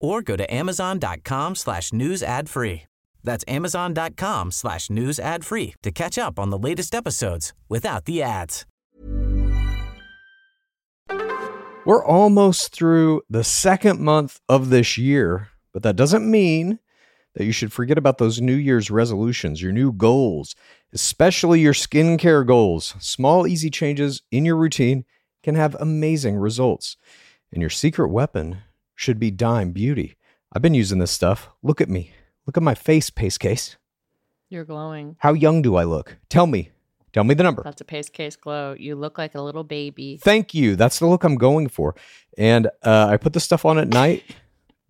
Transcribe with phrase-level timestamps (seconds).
[0.00, 2.82] or go to amazon.com slash news ad free.
[3.22, 8.22] That's amazon.com slash news ad free to catch up on the latest episodes without the
[8.22, 8.66] ads.
[11.86, 16.78] We're almost through the second month of this year, but that doesn't mean
[17.34, 20.54] that you should forget about those New Year's resolutions, your new goals,
[20.92, 22.94] especially your skincare goals.
[22.98, 25.04] Small, easy changes in your routine
[25.42, 26.96] can have amazing results.
[27.52, 28.58] And your secret weapon
[29.00, 30.14] should be Dime Beauty.
[30.52, 31.48] I've been using this stuff.
[31.62, 32.12] Look at me.
[32.46, 33.78] Look at my face, Pace Case.
[34.50, 35.16] You're glowing.
[35.20, 36.18] How young do I look?
[36.28, 36.70] Tell me.
[37.14, 37.62] Tell me the number.
[37.62, 38.76] That's a Pace Case glow.
[38.78, 40.18] You look like a little baby.
[40.22, 40.76] Thank you.
[40.76, 41.96] That's the look I'm going for.
[42.36, 44.22] And uh, I put the stuff on at night,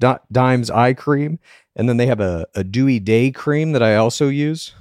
[0.01, 1.39] Di- Dime's eye cream.
[1.77, 4.75] And then they have a, a dewy day cream that I also use.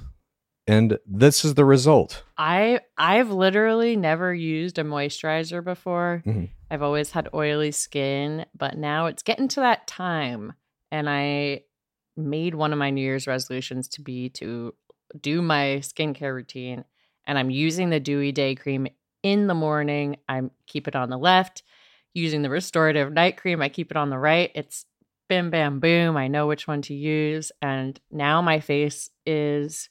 [0.70, 2.22] And this is the result.
[2.38, 6.22] I I've literally never used a moisturizer before.
[6.24, 6.48] Mhm.
[6.70, 10.52] I've always had oily skin, but now it's getting to that time
[10.92, 11.62] and I
[12.16, 14.72] made one of my New Year's resolutions to be to
[15.20, 16.84] do my skincare routine
[17.26, 18.86] and I'm using the dewy day cream
[19.24, 20.18] in the morning.
[20.28, 21.64] I keep it on the left.
[22.14, 24.52] Using the restorative night cream, I keep it on the right.
[24.54, 24.86] It's
[25.28, 26.16] bim bam boom.
[26.16, 29.88] I know which one to use and now my face is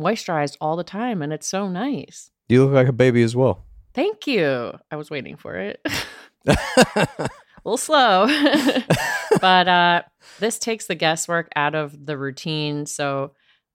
[0.00, 2.30] moisturized all the time and it's so nice.
[2.48, 3.64] You look like a baby as well.
[3.94, 4.72] Thank you.
[4.90, 5.80] I was waiting for it.
[6.46, 7.28] a
[7.64, 8.26] little slow.
[9.40, 10.02] but uh
[10.40, 12.86] this takes the guesswork out of the routine.
[12.86, 13.32] So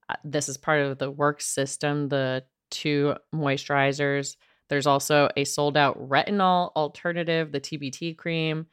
[0.10, 4.36] uh, this is part of the work system, the two moisturizers.
[4.70, 8.68] There's also a sold out retinol alternative, the TBT cream.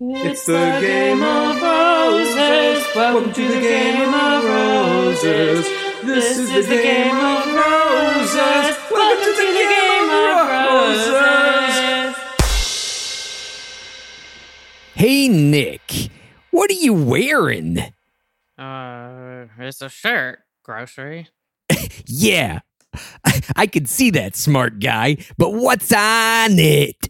[0.00, 2.84] It's the game of roses.
[2.94, 5.83] Welcome to the game of roses.
[6.06, 8.76] This is the game of roses.
[8.90, 12.16] Welcome to the game of roses.
[14.94, 16.10] Hey, Nick,
[16.50, 17.78] what are you wearing?
[18.58, 20.40] Uh, it's a shirt.
[20.62, 21.28] Grocery.
[22.06, 22.60] Yeah,
[23.56, 27.08] I can see that, smart guy, but what's on it?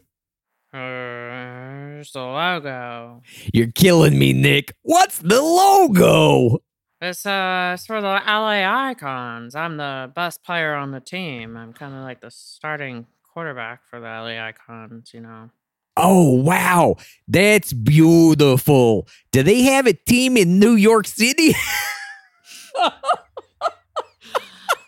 [0.72, 3.22] Uh, it's the logo.
[3.53, 4.75] You're killing me, Nick.
[4.82, 6.62] What's the logo?
[7.04, 9.54] It's uh, it's for the LA Icons.
[9.54, 11.56] I'm the best player on the team.
[11.56, 15.12] I'm kind of like the starting quarterback for the LA Icons.
[15.12, 15.50] You know.
[15.97, 16.97] Oh, wow.
[17.28, 19.06] That's beautiful.
[19.31, 21.54] Do they have a team in New York City?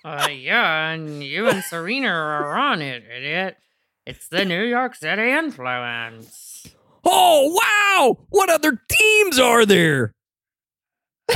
[0.05, 3.57] Uh, yeah, and you and Serena are on it, idiot.
[4.07, 6.69] It's the New York City influence.
[7.05, 8.25] oh, wow.
[8.29, 10.13] What other teams are there?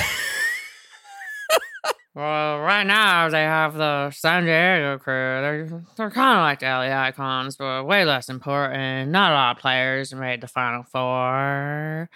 [2.13, 5.13] Well, right now they have the San Diego crew.
[5.15, 9.13] They're they're kind of like the LA Icons, but way less important.
[9.13, 12.11] Not a lot of players made the Final Four.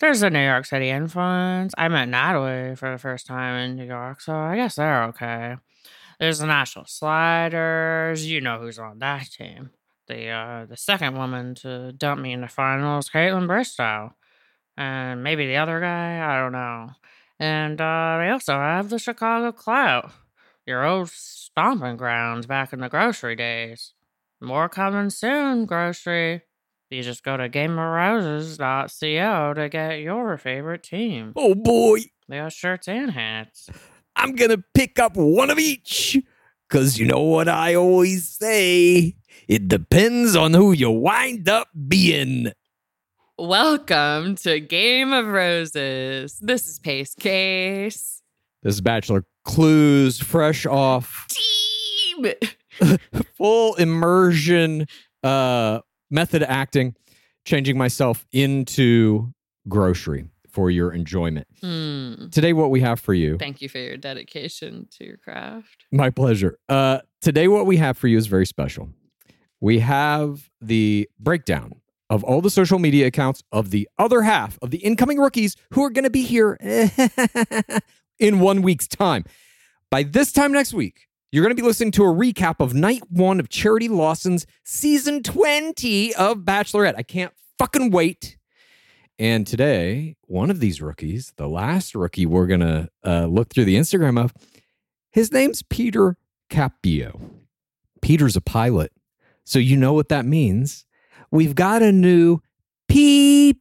[0.00, 1.74] There's the New York City influence.
[1.76, 5.56] I met Natalie for the first time in New York, so I guess they're okay.
[6.18, 8.26] There's the National Sliders.
[8.26, 9.70] You know who's on that team.
[10.06, 14.14] The uh, the second woman to dump me in the finals, Kaitlyn Bristowe,
[14.78, 16.18] and maybe the other guy.
[16.24, 16.88] I don't know.
[17.38, 20.10] And uh, they also have the Chicago Clout.
[20.66, 23.92] your old stomping grounds back in the grocery days.
[24.40, 26.42] More coming soon, grocery.
[26.90, 31.32] You just go to GameOfRoses.co to get your favorite team.
[31.36, 33.68] Oh boy, They have shirts and hats.
[34.16, 36.18] I'm gonna pick up one of each.
[36.70, 39.16] Cause you know what I always say?
[39.48, 42.52] It depends on who you wind up being.
[43.36, 46.38] Welcome to Game of Roses.
[46.40, 48.22] This is Pace Case.
[48.62, 52.32] This is Bachelor Clues, fresh off Team.
[53.36, 54.86] full immersion
[55.24, 55.80] uh
[56.12, 56.94] method acting,
[57.44, 59.32] changing myself into
[59.68, 61.48] grocery for your enjoyment.
[61.60, 62.28] Hmm.
[62.28, 63.36] Today, what we have for you.
[63.36, 65.86] Thank you for your dedication to your craft.
[65.90, 66.56] My pleasure.
[66.68, 68.90] Uh, today, what we have for you is very special.
[69.60, 71.80] We have the breakdown
[72.14, 75.82] of all the social media accounts of the other half of the incoming rookies who
[75.82, 76.56] are going to be here
[78.20, 79.24] in one week's time.
[79.90, 83.02] By this time next week, you're going to be listening to a recap of night
[83.10, 86.94] one of Charity Lawson's season 20 of Bachelorette.
[86.96, 88.36] I can't fucking wait.
[89.18, 93.64] And today, one of these rookies, the last rookie we're going to uh, look through
[93.64, 94.32] the Instagram of,
[95.10, 96.16] his name's Peter
[96.48, 97.20] Cappio.
[98.02, 98.92] Peter's a pilot.
[99.42, 100.84] So you know what that means.
[101.34, 102.38] We've got a new
[102.88, 103.56] PP.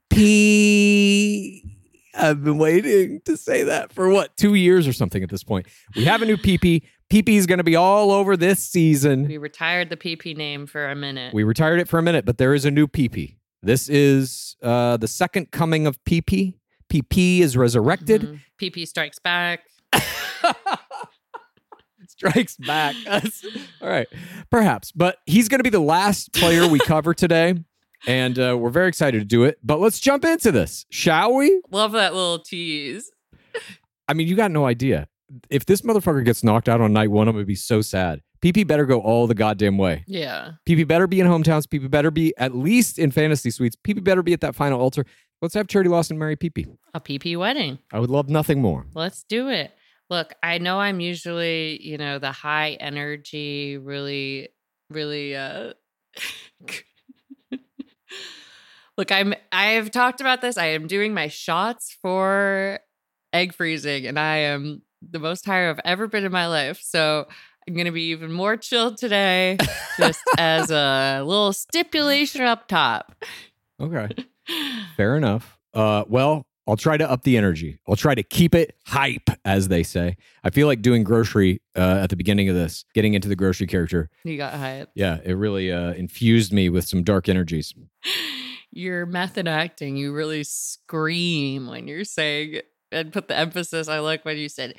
[2.13, 5.65] I've been waiting to say that for what, two years or something at this point.
[5.95, 6.83] We have a new PP.
[7.11, 9.27] PP is going to be all over this season.
[9.27, 11.33] We retired the PP name for a minute.
[11.33, 13.37] We retired it for a minute, but there is a new PP.
[13.63, 16.53] This is uh, the second coming of PP.
[16.91, 18.21] PP is resurrected.
[18.21, 18.39] Mhm.
[18.61, 19.61] PP strikes back.
[22.29, 22.95] strikes back.
[23.05, 23.45] That's-
[23.81, 24.07] all right,
[24.49, 27.55] perhaps, but he's going to be the last player we cover today,
[28.07, 29.57] and uh, we're very excited to do it.
[29.63, 31.61] But let's jump into this, shall we?
[31.71, 33.11] Love that little tease.
[34.07, 35.07] I mean, you got no idea.
[35.49, 38.21] If this motherfucker gets knocked out on night one, I'm going to be so sad.
[38.41, 40.03] PP better go all the goddamn way.
[40.05, 40.51] Yeah.
[40.67, 41.63] PP better be in hometowns.
[41.63, 43.77] PP better be at least in fantasy suites.
[43.87, 45.05] PP better be at that final altar.
[45.41, 46.67] Let's have Charity Lawson marry PP.
[46.93, 47.79] A PP wedding.
[47.93, 48.85] I would love nothing more.
[48.93, 49.71] Let's do it.
[50.13, 54.49] Look, I know I'm usually, you know, the high energy, really,
[54.91, 55.73] really uh
[58.95, 60.55] Look, I'm I have talked about this.
[60.55, 62.79] I am doing my shots for
[63.33, 66.79] egg freezing, and I am the most tired I've ever been in my life.
[66.83, 67.25] So
[67.67, 69.57] I'm gonna be even more chilled today,
[69.97, 73.15] just as a little stipulation up top.
[73.81, 74.09] Okay.
[74.95, 75.57] Fair enough.
[75.73, 77.79] Uh, well, I'll try to up the energy.
[77.87, 80.15] I'll try to keep it hype, as they say.
[80.43, 83.67] I feel like doing grocery uh, at the beginning of this, getting into the grocery
[83.67, 84.09] character.
[84.23, 84.89] You got hype.
[84.95, 87.73] Yeah, it really uh, infused me with some dark energies.
[88.71, 92.61] your method acting, you really scream when you're saying
[92.91, 93.87] and put the emphasis.
[93.87, 94.75] I like when you said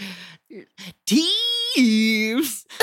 [1.06, 2.66] teams.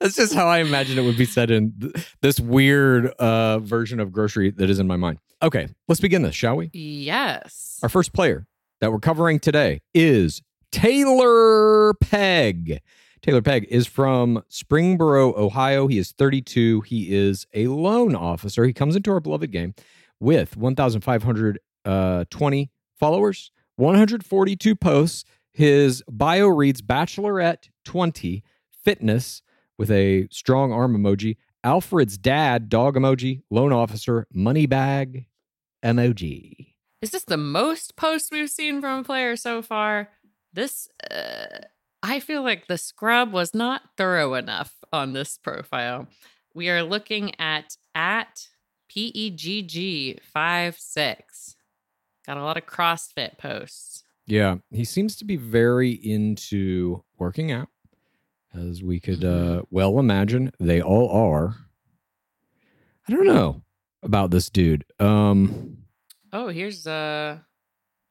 [0.00, 3.98] That's just how I imagine it would be said in th- this weird uh, version
[3.98, 5.18] of grocery that is in my mind.
[5.46, 6.70] Okay, let's begin this, shall we?
[6.72, 7.78] Yes.
[7.80, 8.48] Our first player
[8.80, 12.80] that we're covering today is Taylor Pegg.
[13.22, 15.86] Taylor Pegg is from Springboro, Ohio.
[15.86, 16.80] He is 32.
[16.80, 18.64] He is a loan officer.
[18.64, 19.76] He comes into our beloved game
[20.18, 22.24] with 1,520 uh,
[22.98, 25.24] followers, 142 posts.
[25.52, 28.42] His bio reads Bachelorette 20
[28.82, 29.42] Fitness
[29.78, 31.36] with a strong arm emoji.
[31.62, 35.26] Alfred's dad, dog emoji, loan officer, money bag
[35.86, 36.74] emoji.
[37.00, 40.10] Is this the most posts we've seen from a player so far?
[40.52, 41.60] This, uh,
[42.02, 46.08] I feel like the scrub was not thorough enough on this profile.
[46.54, 48.48] We are looking at at
[48.94, 51.54] E PEGG56.
[52.26, 54.02] Got a lot of CrossFit posts.
[54.26, 57.68] Yeah, he seems to be very into working out,
[58.54, 60.50] as we could uh, well imagine.
[60.58, 61.54] They all are.
[63.06, 63.62] I don't know
[64.02, 64.84] about this dude.
[65.00, 65.78] Um,
[66.32, 67.38] Oh, here's uh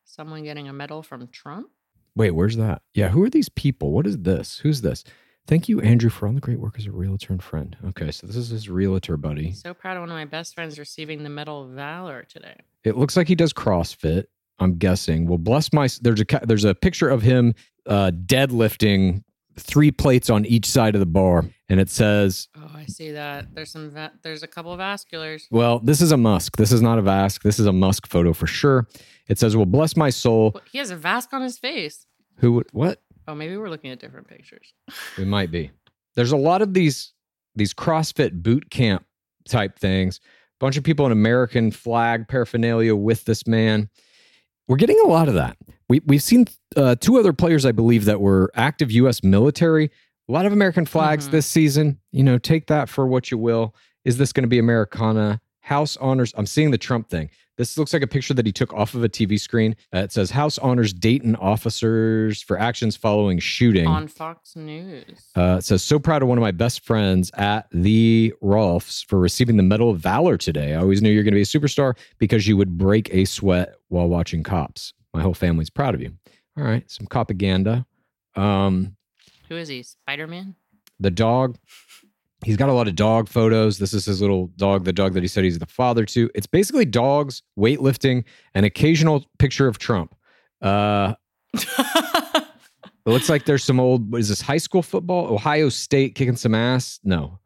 [0.06, 1.68] someone getting a medal from Trump.
[2.16, 2.82] wait, where's that?
[2.94, 3.92] Yeah, who are these people?
[3.92, 4.58] What is this?
[4.60, 5.04] Who's this?
[5.48, 7.76] Thank you, Andrew, for all the great work as a realtor and friend.
[7.90, 9.52] Okay, so this is his realtor buddy.
[9.52, 12.56] So proud of one of my best friends receiving the Medal of Valor today.
[12.84, 14.24] It looks like he does CrossFit.
[14.58, 15.28] I'm guessing.
[15.28, 15.88] Well, bless my.
[16.02, 17.54] There's a there's a picture of him
[17.86, 19.24] uh, deadlifting
[19.60, 23.54] three plates on each side of the bar, and it says Oh, I see that.
[23.54, 25.44] There's some va- there's a couple of vasculars.
[25.52, 26.58] Well, this is a Musk.
[26.58, 27.42] This is not a Vask.
[27.44, 28.88] This is a Musk photo for sure.
[29.28, 32.06] It says, "Well, bless my soul." He has a Vask on his face.
[32.38, 33.02] Who would what?
[33.28, 34.74] Oh, maybe we're looking at different pictures.
[35.18, 35.72] We might be.
[36.16, 37.14] There's a lot of these
[37.56, 39.06] these CrossFit boot camp
[39.48, 40.20] type things.
[40.60, 43.90] bunch of people in American flag paraphernalia with this man.
[44.68, 45.58] We're getting a lot of that.
[45.90, 46.46] We we've seen
[46.76, 49.24] uh, two other players, I believe, that were active U.S.
[49.24, 49.90] military.
[50.28, 51.32] A lot of American flags Mhm.
[51.32, 52.00] this season.
[52.12, 53.76] You know, take that for what you will.
[54.04, 55.40] Is this going to be Americana?
[55.62, 56.34] House honors.
[56.38, 57.30] I'm seeing the Trump thing.
[57.58, 59.76] This looks like a picture that he took off of a TV screen.
[59.94, 63.88] Uh, it says House honors Dayton officers for actions following shooting.
[63.88, 65.32] On Fox News.
[65.38, 69.20] Uh, it says, so proud of one of my best friends at the Rolfs for
[69.20, 70.74] receiving the Medal of Valor today.
[70.74, 73.76] I always knew you're going to be a superstar because you would break a sweat
[73.88, 74.94] while watching cops.
[75.14, 76.12] My whole family's proud of you.
[76.58, 77.86] All right, some propaganda.
[78.36, 78.95] Um,
[79.50, 79.84] Who is he?
[79.84, 80.56] Spider Man?
[81.00, 81.58] the dog,
[82.46, 83.78] he's got a lot of dog photos.
[83.80, 86.30] This is his little dog, the dog that he said he's the father to.
[86.34, 88.24] It's basically dogs, weightlifting,
[88.54, 90.16] an occasional picture of Trump.
[90.62, 91.16] Uh,
[93.06, 95.32] It looks like there's some old, is this, high school football?
[95.32, 97.00] Ohio State kicking some ass?
[97.04, 97.38] No.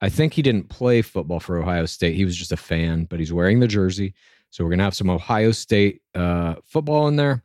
[0.00, 2.14] I think he didn't play football for Ohio State.
[2.16, 4.14] He was just a fan, but he's wearing the jersey.
[4.48, 7.42] So we're going to have some Ohio State uh, football in there.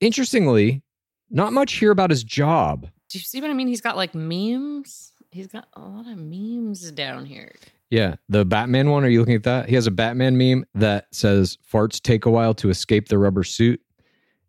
[0.00, 0.82] Interestingly,
[1.28, 2.86] not much here about his job.
[3.12, 3.68] Do you see what I mean?
[3.68, 5.12] He's got like memes.
[5.30, 7.54] He's got a lot of memes down here.
[7.90, 9.04] Yeah, the Batman one.
[9.04, 9.68] Are you looking at that?
[9.68, 13.44] He has a Batman meme that says, Farts take a while to escape the rubber
[13.44, 13.82] suit.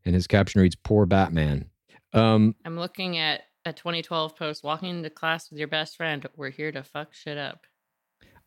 [0.06, 1.70] And his caption reads, Poor Batman.
[2.14, 6.26] Um, I'm looking at a 2012 post walking into class with your best friend.
[6.38, 7.68] We're here to fuck shit up.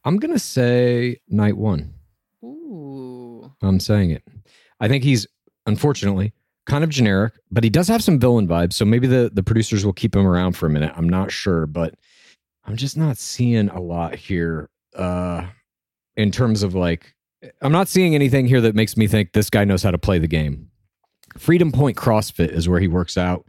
[0.03, 1.93] I'm going to say night one.
[2.43, 3.53] Ooh.
[3.61, 4.23] I'm saying it.
[4.81, 5.27] I think he's
[5.67, 6.33] unfortunately
[6.67, 8.75] kind of generic, but he does have some villain vibes.
[8.75, 10.93] So maybe the the producers will keep him around for a minute.
[10.97, 11.95] I'm not sure, but
[12.65, 15.47] I'm just not seeing a lot here uh
[16.17, 17.15] in terms of like
[17.63, 20.19] I'm not seeing anything here that makes me think this guy knows how to play
[20.19, 20.69] the game.
[21.39, 23.47] Freedom Point CrossFit is where he works out.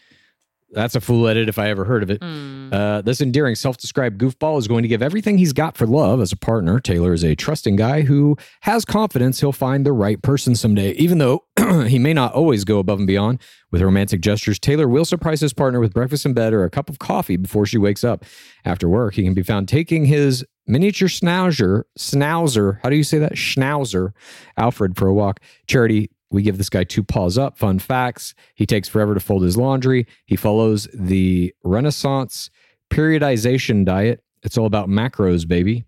[0.76, 2.22] That's a fool edit if I ever heard of it.
[2.22, 2.70] hmm.
[2.72, 6.20] Uh, this endearing self described goofball is going to give everything he's got for love
[6.22, 6.80] as a partner.
[6.80, 10.92] Taylor is a trusting guy who has confidence he'll find the right person someday.
[10.92, 11.46] Even though
[11.88, 13.42] he may not always go above and beyond
[13.72, 16.90] with romantic gestures, Taylor will surprise his partner with breakfast in bed or a cup
[16.90, 18.26] of coffee before she wakes up.
[18.66, 23.20] After work, he can be found taking his miniature schnauzer, schnauzer, how do you say
[23.20, 23.34] that?
[23.34, 24.12] Schnauzer,
[24.58, 25.40] Alfred for a walk.
[25.68, 27.58] Charity we give this guy two paws up.
[27.58, 28.34] Fun facts.
[28.56, 30.08] He takes forever to fold his laundry.
[30.26, 32.50] He follows the Renaissance
[32.90, 34.24] periodization diet.
[34.44, 35.86] It's all about macros, baby.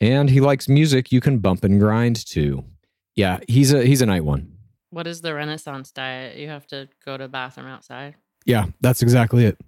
[0.00, 2.64] And he likes music you can bump and grind to.
[3.16, 4.56] Yeah, he's a he's a night one.
[4.90, 6.36] What is the Renaissance diet?
[6.36, 8.14] You have to go to the bathroom outside.
[8.46, 9.58] Yeah, that's exactly it.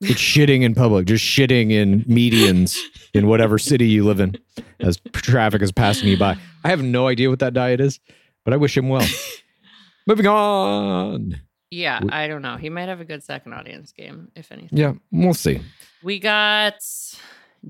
[0.00, 2.78] It's shitting in public, just shitting in medians
[3.12, 4.36] in whatever city you live in
[4.80, 6.38] as traffic is passing you by.
[6.64, 8.00] I have no idea what that diet is,
[8.44, 9.06] but I wish him well.
[10.06, 11.40] Moving on.
[11.70, 12.56] Yeah, I don't know.
[12.56, 14.76] He might have a good second audience game, if anything.
[14.76, 15.60] Yeah, we'll see.
[16.02, 16.82] We got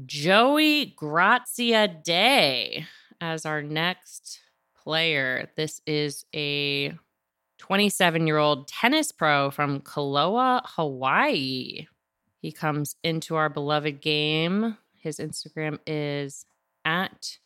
[0.07, 2.87] Joey Graziadei
[3.21, 4.41] as our next
[4.83, 5.51] player.
[5.57, 6.95] This is a
[7.59, 11.87] 27 year old tennis pro from Koloa, Hawaii.
[12.39, 14.79] He comes into our beloved game.
[14.95, 16.47] His Instagram is
[16.87, 17.37] at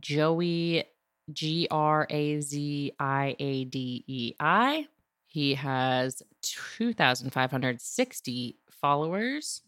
[0.00, 0.84] Joey
[1.32, 4.88] G R A Z I A D E I.
[5.26, 9.62] He has 2,560 followers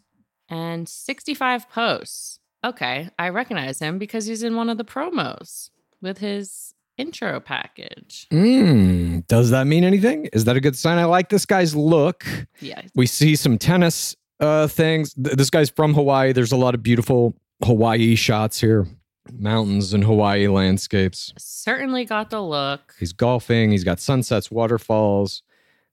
[0.49, 2.39] and 65 posts.
[2.65, 5.71] Okay, I recognize him because he's in one of the promos
[6.01, 8.27] with his intro package.
[8.33, 10.27] Mm, does that mean anything?
[10.33, 10.99] Is that a good sign?
[10.99, 12.25] I like this guy's look.
[12.61, 15.15] Yeah, We see some tennis uh, things.
[15.15, 16.33] Th- This guy's from Hawaii.
[16.33, 18.87] There's a lot of beautiful Hawaii shots here,
[19.33, 21.33] mountains and Hawaii landscapes.
[21.39, 22.95] certainly got the look.
[22.99, 23.71] He's golfing.
[23.71, 25.43] He's got sunsets, waterfalls,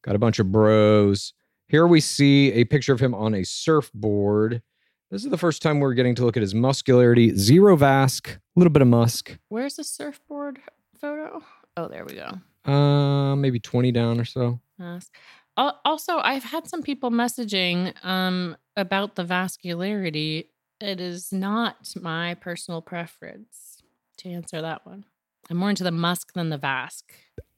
[0.01, 1.33] got a bunch of bros.
[1.67, 4.61] Here we see a picture of him on a surfboard.
[5.09, 7.35] This is the first time we're getting to look at his muscularity.
[7.35, 9.37] Zero Vask, a little bit of musk.
[9.49, 10.59] Where's the surfboard
[10.99, 11.41] photo?
[11.77, 12.71] Oh, there we go.
[12.71, 14.59] Uh, maybe 20 down or so.
[14.79, 15.09] Yes.
[15.57, 20.47] Also, I've had some people messaging um, about the vascularity
[20.81, 23.83] It is not my personal preference
[24.17, 25.05] to answer that one.
[25.49, 27.03] I'm more into the Musk than the Vask.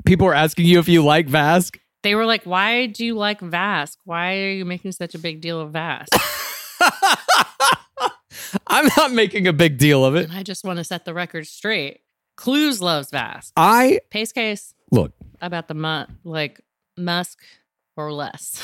[0.06, 1.77] People are asking you if you like Vask.
[2.01, 3.98] They were like, "Why do you like Vask?
[4.03, 6.08] Why are you making such a big deal of Vask?"
[8.68, 10.30] I'm not making a big deal of it.
[10.32, 12.01] I just want to set the record straight.
[12.36, 13.51] Clues loves Vask.
[13.56, 16.60] I Pace case look, about the mu- like
[16.98, 17.39] Musk
[17.96, 18.60] or less.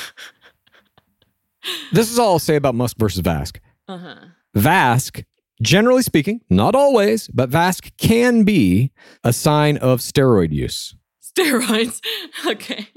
[1.92, 3.58] this is all I'll say about Musk versus Vask.
[3.88, 4.16] uh huh.
[4.56, 5.24] Vask,
[5.62, 8.92] generally speaking, not always, but Vask can be
[9.24, 10.94] a sign of steroid use.
[11.22, 12.00] Steroids.
[12.46, 12.88] okay.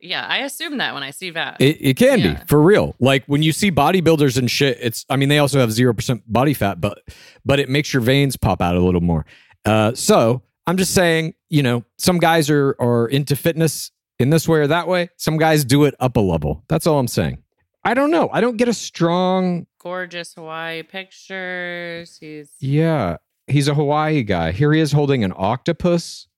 [0.00, 1.56] Yeah, I assume that when I see Vask.
[1.60, 2.34] It, it can Yeah.
[2.34, 2.96] be for real.
[2.98, 6.22] Like when you see bodybuilders and shit, it's I mean they also have zero percent
[6.30, 6.98] body fat, but
[7.44, 9.24] but it makes your veins pop out a little more.
[9.64, 14.48] Uh, so I'm just saying, you know, some guys are are into fitness in this
[14.48, 15.08] way or that way.
[15.18, 16.64] Some guys do it up a level.
[16.68, 17.38] That's all I'm saying.
[17.84, 18.28] I don't know.
[18.32, 19.66] I don't get a strong.
[19.82, 22.16] Gorgeous Hawaii pictures.
[22.18, 24.52] He's Yeah, he's a Hawaii guy.
[24.52, 26.28] Here he is holding an octopus.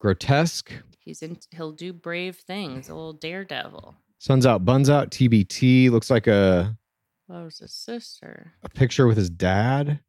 [0.00, 0.72] Grotesque.
[0.98, 1.38] he's in.
[1.52, 2.88] He'll do brave things.
[2.88, 3.94] A little daredevil.
[4.18, 5.10] Sun's out, buns out.
[5.10, 6.76] TBT looks like a
[7.28, 8.52] Loves his sister.
[8.62, 10.00] a picture with his dad.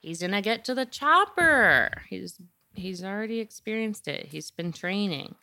[0.00, 2.02] He's gonna get to the chopper.
[2.08, 2.38] He's
[2.74, 4.26] he's already experienced it.
[4.26, 5.36] He's been training.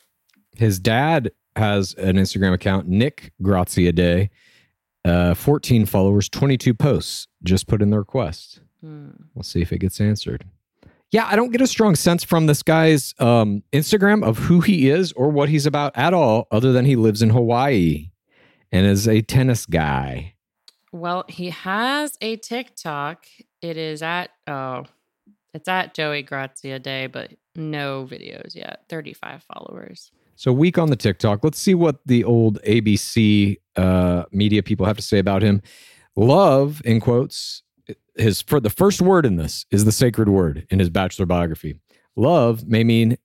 [0.57, 4.29] His dad has an Instagram account, Nick Graziadei.
[5.05, 7.27] Uh, 14 followers, 22 posts.
[7.43, 8.61] Just put in the request.
[8.81, 9.09] Hmm.
[9.33, 10.45] We'll see if it gets answered.
[11.11, 14.89] Yeah, I don't get a strong sense from this guy's um, Instagram of who he
[14.89, 18.11] is or what he's about at all, other than he lives in Hawaii
[18.71, 20.35] and is a tennis guy.
[20.91, 23.25] Well, he has a TikTok.
[23.61, 24.85] It is at oh,
[25.53, 28.83] it's at Joey Graziadei, but no videos yet.
[28.89, 30.11] Thirty-five followers.
[30.39, 31.43] So, week on the TikTok.
[31.43, 35.62] Let's see what the old ABC uh, media people have to say about him.
[36.15, 37.62] Love, in quotes,
[38.15, 41.81] his for the first word in this is the sacred word in his bachelor biography.
[42.15, 43.17] Love may mean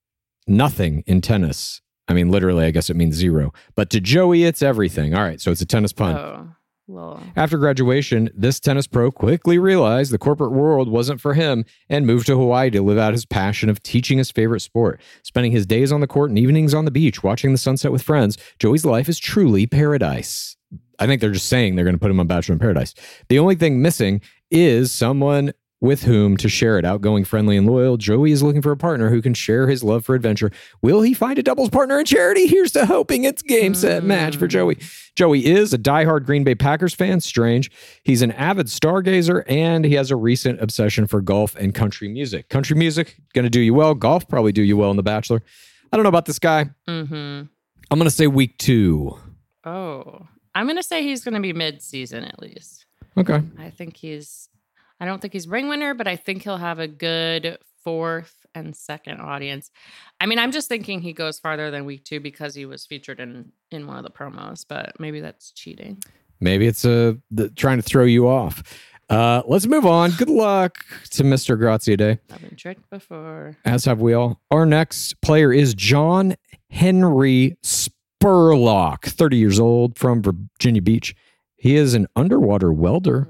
[0.48, 1.80] nothing in tennis.
[2.08, 3.52] I mean, literally, I guess it means zero.
[3.76, 5.14] But to Joey, it's everything.
[5.14, 6.16] All right, so it's a tennis pun.
[6.16, 6.48] Oh,
[6.86, 12.06] well, After graduation, this tennis pro quickly realized the corporate world wasn't for him and
[12.06, 15.00] moved to Hawaii to live out his passion of teaching his favorite sport.
[15.22, 18.02] Spending his days on the court and evenings on the beach watching the sunset with
[18.02, 20.56] friends, Joey's life is truly paradise.
[20.98, 22.94] I think they're just saying they're going to put him on Bachelor in Paradise.
[23.28, 24.20] The only thing missing
[24.50, 25.52] is someone
[25.84, 26.84] with whom to share it.
[26.84, 30.04] Outgoing, friendly, and loyal, Joey is looking for a partner who can share his love
[30.04, 30.50] for adventure.
[30.82, 32.46] Will he find a doubles partner in charity?
[32.46, 34.78] Here's to hoping it's game, set, match for Joey.
[35.14, 37.20] Joey is a diehard Green Bay Packers fan.
[37.20, 37.70] Strange.
[38.02, 42.48] He's an avid stargazer and he has a recent obsession for golf and country music.
[42.48, 43.94] Country music, going to do you well.
[43.94, 45.42] Golf, probably do you well in The Bachelor.
[45.92, 46.70] I don't know about this guy.
[46.88, 47.14] mm-hmm.
[47.14, 49.18] I'm going to say week two.
[49.64, 52.86] Oh, I'm gonna say he's gonna be mid-season at least.
[53.16, 53.42] Okay.
[53.58, 54.48] I think he's.
[55.04, 58.74] I don't think he's ring winner, but I think he'll have a good fourth and
[58.74, 59.70] second audience.
[60.18, 63.20] I mean, I'm just thinking he goes farther than week two because he was featured
[63.20, 66.02] in in one of the promos, but maybe that's cheating.
[66.40, 68.62] Maybe it's uh, the, trying to throw you off.
[69.10, 70.10] Uh, let's move on.
[70.12, 70.78] Good luck
[71.10, 71.58] to Mr.
[71.58, 73.58] Graziadei, I've been tricked before.
[73.66, 74.40] as have we all.
[74.50, 76.34] Our next player is John
[76.70, 81.14] Henry Spurlock, 30 years old from Virginia Beach.
[81.56, 83.28] He is an underwater welder.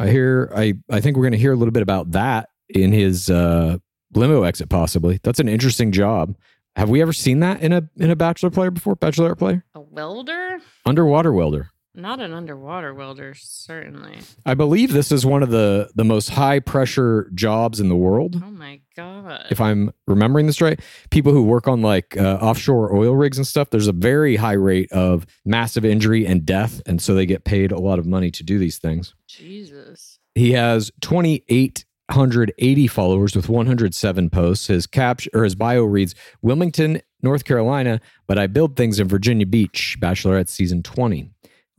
[0.00, 0.50] I hear.
[0.54, 3.78] I I think we're going to hear a little bit about that in his uh,
[4.14, 5.20] limo exit, possibly.
[5.22, 6.36] That's an interesting job.
[6.76, 8.94] Have we ever seen that in a in a bachelor player before?
[8.96, 10.58] Bachelor player, A welder?
[10.86, 11.70] underwater welder.
[11.94, 14.18] Not an underwater welder, certainly.
[14.46, 18.40] I believe this is one of the the most high pressure jobs in the world.
[18.44, 19.46] Oh my god.
[19.50, 23.46] If I'm remembering this right, people who work on like uh, offshore oil rigs and
[23.46, 27.42] stuff, there's a very high rate of massive injury and death, and so they get
[27.44, 29.14] paid a lot of money to do these things.
[29.26, 30.20] Jesus.
[30.36, 34.68] He has 2,880 followers with 107 posts.
[34.68, 39.44] His cap or his bio reads Wilmington, North Carolina, but I build things in Virginia
[39.46, 41.30] Beach, Bachelorette season 20.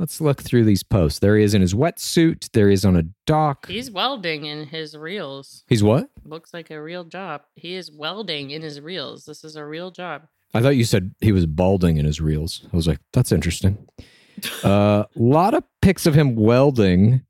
[0.01, 1.19] Let's look through these posts.
[1.19, 2.49] There he is in his wetsuit.
[2.53, 3.67] There he is on a dock.
[3.67, 5.63] He's welding in his reels.
[5.67, 6.09] He's what?
[6.25, 7.43] Looks like a real job.
[7.53, 9.25] He is welding in his reels.
[9.25, 10.23] This is a real job.
[10.55, 12.67] I thought you said he was balding in his reels.
[12.73, 13.77] I was like, that's interesting.
[14.63, 17.21] A uh, lot of pics of him welding.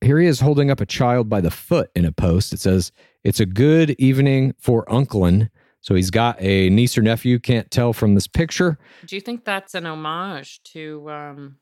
[0.00, 2.52] Here he is holding up a child by the foot in a post.
[2.52, 2.92] It says,
[3.24, 5.50] It's a good evening for Unklin.
[5.80, 8.78] So he's got a niece or nephew, can't tell from this picture.
[9.06, 11.56] Do you think that's an homage to um,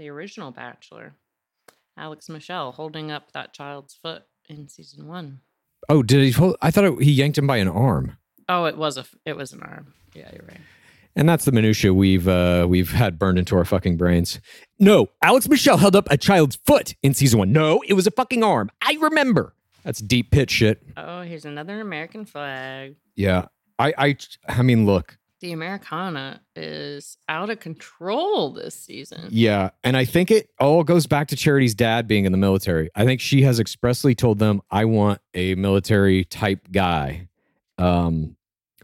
[0.00, 1.14] the original Bachelor?
[1.96, 5.40] Alex Michel holding up that child's foot in season one.
[5.90, 6.56] Oh, did he hold?
[6.62, 8.16] I thought it, he yanked him by an arm.
[8.48, 9.92] Oh, it was a it was an arm.
[10.14, 10.60] Yeah, you're right.
[11.14, 14.40] And that's the minutia we've uh, we've had burned into our fucking brains.
[14.78, 17.52] No, Alex Michel held up a child's foot in season one.
[17.52, 18.70] No, it was a fucking arm.
[18.82, 19.54] I remember.
[19.84, 20.82] That's deep pit shit.
[20.96, 22.96] Oh, here's another American flag.
[23.16, 23.46] Yeah,
[23.78, 24.16] I I
[24.48, 29.28] I mean, look, The Americana is out of control this season.
[29.30, 29.70] Yeah.
[29.82, 32.90] And I think it all goes back to Charity's dad being in the military.
[32.94, 37.28] I think she has expressly told them, I want a military type guy.
[37.78, 38.36] Um,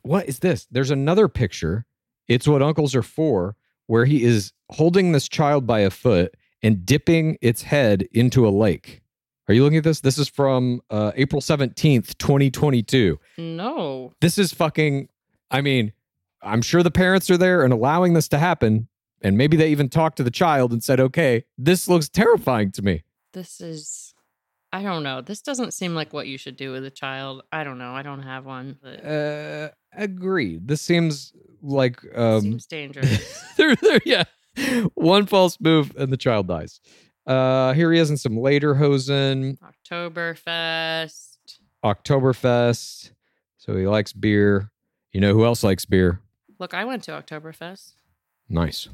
[0.03, 0.67] what is this?
[0.71, 1.85] There's another picture.
[2.27, 3.55] It's what uncles are for,
[3.87, 8.51] where he is holding this child by a foot and dipping its head into a
[8.51, 9.03] lake.
[9.49, 10.01] Are you looking at this?
[10.01, 14.15] This is from uh, April 17th, 2022 No.
[14.21, 15.09] this is fucking
[15.49, 15.93] i mean
[16.47, 18.89] i'm sure the parents are there and allowing this to happen
[19.23, 22.83] and maybe they even talked to the child and said okay this looks terrifying to
[22.83, 24.15] me This is
[24.73, 25.23] I don't know.
[25.23, 27.43] This doesn't seem like what you should do with a child.
[27.51, 27.95] I don't know.
[27.95, 28.77] I don't have one.
[28.83, 31.33] But uh agreed this seems
[31.63, 33.43] like um seems dangerous.
[33.57, 34.25] there, there, yeah
[34.95, 36.81] one false move and the child dies
[37.27, 39.57] uh here he is in some lederhosen
[39.91, 41.39] Oktoberfest.
[41.85, 43.11] oktoberfest
[43.59, 44.71] so he likes beer
[45.13, 46.21] you know who else likes beer
[46.59, 47.93] Look, I went to Oktoberfest.
[48.49, 48.89] nice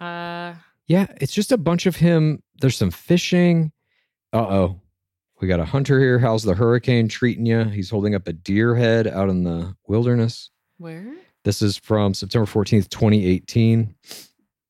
[0.00, 0.54] Uh
[0.86, 2.42] Yeah, it's just a bunch of him.
[2.60, 3.72] There's some fishing.
[4.32, 4.80] Uh oh.
[5.40, 6.18] We got a hunter here.
[6.18, 7.64] How's the hurricane treating you?
[7.64, 10.50] He's holding up a deer head out in the wilderness.
[10.78, 11.14] where?
[11.44, 13.94] This is from September 14th, 2018.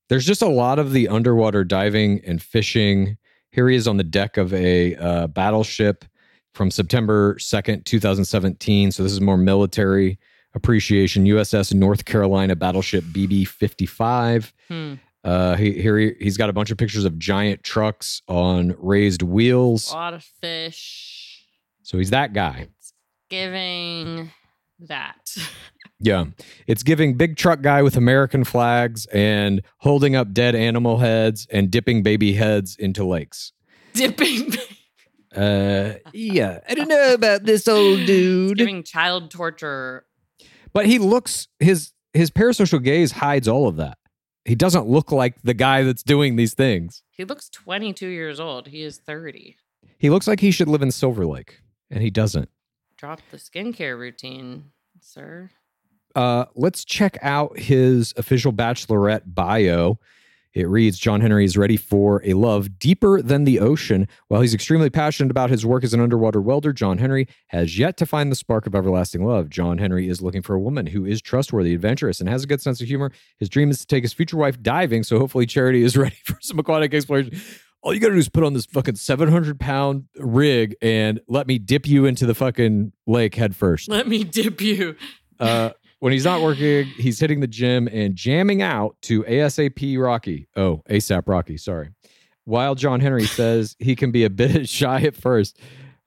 [0.08, 3.16] There's just a lot of the underwater diving and fishing.
[3.52, 6.04] Here he is on the deck of a uh, battleship
[6.52, 8.90] from September 2nd, 2017.
[8.90, 10.18] So this is more military
[10.54, 11.24] appreciation.
[11.24, 14.52] USS North Carolina battleship BB 55.
[14.68, 14.94] Hmm.
[15.22, 19.22] Uh, he, here he, he's got a bunch of pictures of giant trucks on raised
[19.22, 19.90] wheels.
[19.90, 21.46] A lot of fish.
[21.82, 22.68] So he's that guy.
[23.30, 24.30] Giving
[24.80, 25.36] that.
[26.00, 26.24] Yeah.
[26.66, 31.70] It's giving big truck guy with American flags and holding up dead animal heads and
[31.70, 33.52] dipping baby heads into lakes.
[33.94, 34.52] Dipping.
[35.34, 36.58] Uh, yeah.
[36.68, 38.58] I don't know about this old It's dude.
[38.58, 40.04] giving child torture.
[40.74, 43.96] But he looks his his parasocial gaze hides all of that.
[44.44, 47.02] He doesn't look like the guy that's doing these things.
[47.10, 48.68] He looks 22 years old.
[48.68, 49.56] He is 30.
[49.96, 52.50] He looks like he should live in Silver Lake, and he doesn't.
[52.98, 55.50] Drop the skincare routine, sir.
[56.14, 59.98] Uh, let's check out his official bachelorette bio.
[60.54, 64.06] It reads John Henry is ready for a love deeper than the ocean.
[64.28, 67.96] While he's extremely passionate about his work as an underwater welder, John Henry has yet
[67.96, 69.50] to find the spark of everlasting love.
[69.50, 72.62] John Henry is looking for a woman who is trustworthy, adventurous, and has a good
[72.62, 73.10] sense of humor.
[73.40, 76.38] His dream is to take his future wife diving, so hopefully Charity is ready for
[76.40, 77.40] some aquatic exploration.
[77.82, 81.58] All you gotta do is put on this fucking 700 pound rig and let me
[81.58, 83.90] dip you into the fucking lake head first.
[83.90, 84.96] Let me dip you.
[85.38, 85.70] Uh,
[86.04, 90.46] when he's not working, he's hitting the gym and jamming out to ASAP Rocky.
[90.54, 91.92] Oh, ASAP Rocky, sorry.
[92.44, 95.58] While John Henry says he can be a bit shy at first,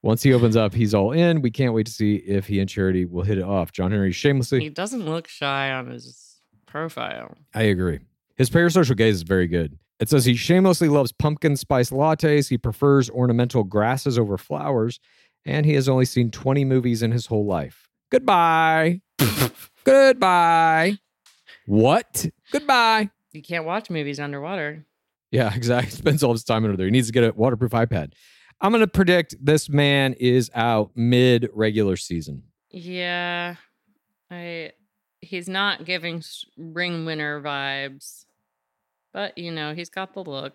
[0.04, 1.42] once he opens up, he's all in.
[1.42, 3.72] We can't wait to see if he and Charity will hit it off.
[3.72, 4.60] John Henry shamelessly.
[4.60, 7.36] He doesn't look shy on his profile.
[7.56, 7.98] I agree.
[8.36, 9.80] His parasocial gaze is very good.
[10.00, 12.50] It says he shamelessly loves pumpkin spice lattes.
[12.50, 15.00] He prefers ornamental grasses over flowers,
[15.44, 17.90] and he has only seen 20 movies in his whole life.
[18.12, 19.02] Goodbye.
[19.84, 20.98] Goodbye.
[21.66, 22.26] What?
[22.52, 23.10] Goodbye.
[23.34, 24.86] You can't watch movies underwater.
[25.32, 25.92] Yeah, exactly.
[25.92, 26.88] Spends all his time under there.
[26.88, 28.14] He needs to get a waterproof iPad.
[28.60, 32.44] I'm going to predict this man is out mid regular season.
[32.72, 33.56] Yeah.
[34.32, 34.72] I
[35.22, 36.24] he's not giving
[36.58, 38.26] ring winner vibes.
[39.14, 40.54] But, you know, he's got the look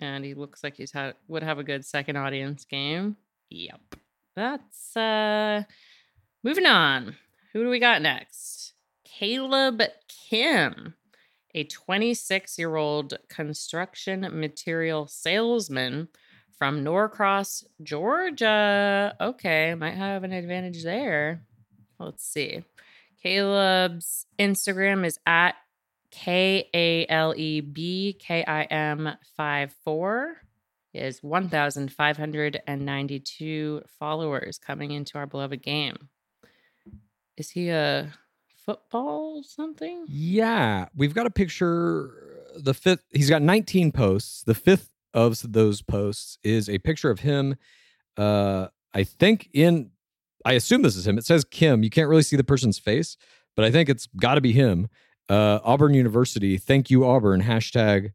[0.00, 3.16] and he looks like he's had would have a good second audience game.
[3.50, 3.80] Yep.
[4.36, 5.62] That's uh
[6.42, 7.16] moving on.
[7.54, 8.74] Who do we got next?
[9.04, 10.94] Caleb Kim,
[11.54, 16.08] a 26 year old construction material salesman
[16.58, 19.14] from Norcross, Georgia.
[19.20, 21.44] Okay, might have an advantage there.
[22.00, 22.64] Let's see.
[23.22, 25.54] Caleb's Instagram is at
[26.10, 30.38] K A L E B K I M 5 4.
[30.92, 36.08] is 1,592 followers coming into our beloved game.
[37.36, 38.12] Is he a
[38.64, 40.04] football something?
[40.08, 42.10] Yeah, we've got a picture.
[42.56, 44.42] The fifth, he's got 19 posts.
[44.42, 47.56] The fifth of those posts is a picture of him.
[48.16, 49.90] Uh, I think in,
[50.44, 51.18] I assume this is him.
[51.18, 51.82] It says Kim.
[51.82, 53.16] You can't really see the person's face,
[53.56, 54.88] but I think it's got to be him.
[55.28, 56.58] Uh, Auburn University.
[56.58, 57.42] Thank you, Auburn.
[57.42, 58.12] Hashtag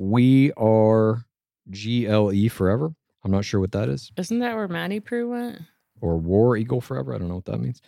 [0.00, 1.26] we are
[1.70, 2.94] GLE forever.
[3.22, 4.10] I'm not sure what that is.
[4.16, 5.62] Isn't that where Maddie Prewett went?
[6.00, 7.14] Or War Eagle forever.
[7.14, 7.82] I don't know what that means.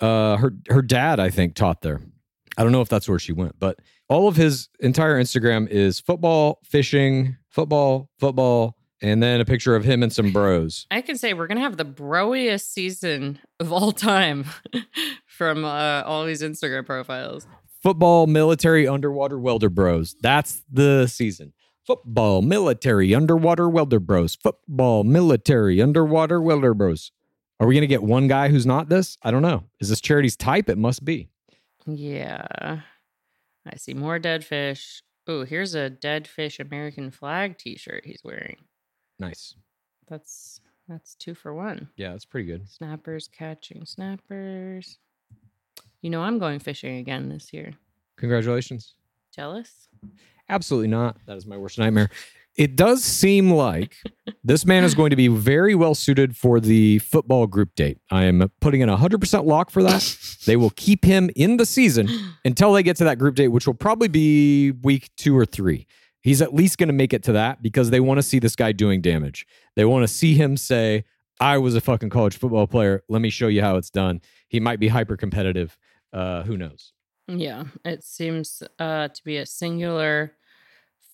[0.00, 2.00] Uh, her her dad, I think, taught there.
[2.58, 3.78] I don't know if that's where she went, but
[4.08, 9.84] all of his entire Instagram is football, fishing, football, football, and then a picture of
[9.84, 10.86] him and some bros.
[10.90, 14.46] I can say we're gonna have the broiest season of all time
[15.26, 17.46] from uh, all these Instagram profiles.
[17.82, 20.16] Football, military, underwater welder bros.
[20.20, 21.52] That's the season.
[21.86, 24.34] Football, military, underwater welder bros.
[24.34, 27.12] Football, military, underwater welder bros.
[27.58, 29.16] Are we going to get one guy who's not this?
[29.22, 29.64] I don't know.
[29.80, 30.68] Is this charity's type?
[30.68, 31.28] It must be.
[31.86, 32.80] Yeah,
[33.64, 35.02] I see more dead fish.
[35.26, 38.56] Oh, here's a dead fish American flag T-shirt he's wearing.
[39.18, 39.54] Nice.
[40.08, 41.88] That's that's two for one.
[41.96, 42.68] Yeah, that's pretty good.
[42.68, 44.98] Snappers catching snappers.
[46.02, 47.72] You know I'm going fishing again this year.
[48.16, 48.94] Congratulations.
[49.34, 49.88] Jealous?
[50.48, 51.16] Absolutely not.
[51.26, 52.10] That is my worst nightmare.
[52.56, 53.96] It does seem like
[54.42, 57.98] this man is going to be very well suited for the football group date.
[58.10, 60.16] I am putting in a 100% lock for that.
[60.46, 62.08] They will keep him in the season
[62.44, 65.86] until they get to that group date, which will probably be week two or three.
[66.22, 68.56] He's at least going to make it to that because they want to see this
[68.56, 69.46] guy doing damage.
[69.76, 71.04] They want to see him say,
[71.38, 73.02] I was a fucking college football player.
[73.08, 74.22] Let me show you how it's done.
[74.48, 75.76] He might be hyper competitive.
[76.12, 76.92] Uh, who knows?
[77.28, 80.32] Yeah, it seems uh, to be a singular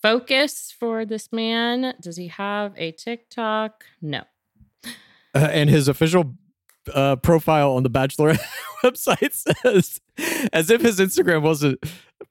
[0.03, 1.95] focus for this man.
[2.01, 3.85] Does he have a TikTok?
[4.03, 4.25] No.
[5.35, 6.35] Uh, and his official
[6.93, 8.35] uh, profile on the Bachelor
[8.85, 10.01] website says,
[10.53, 11.83] as if his Instagram wasn't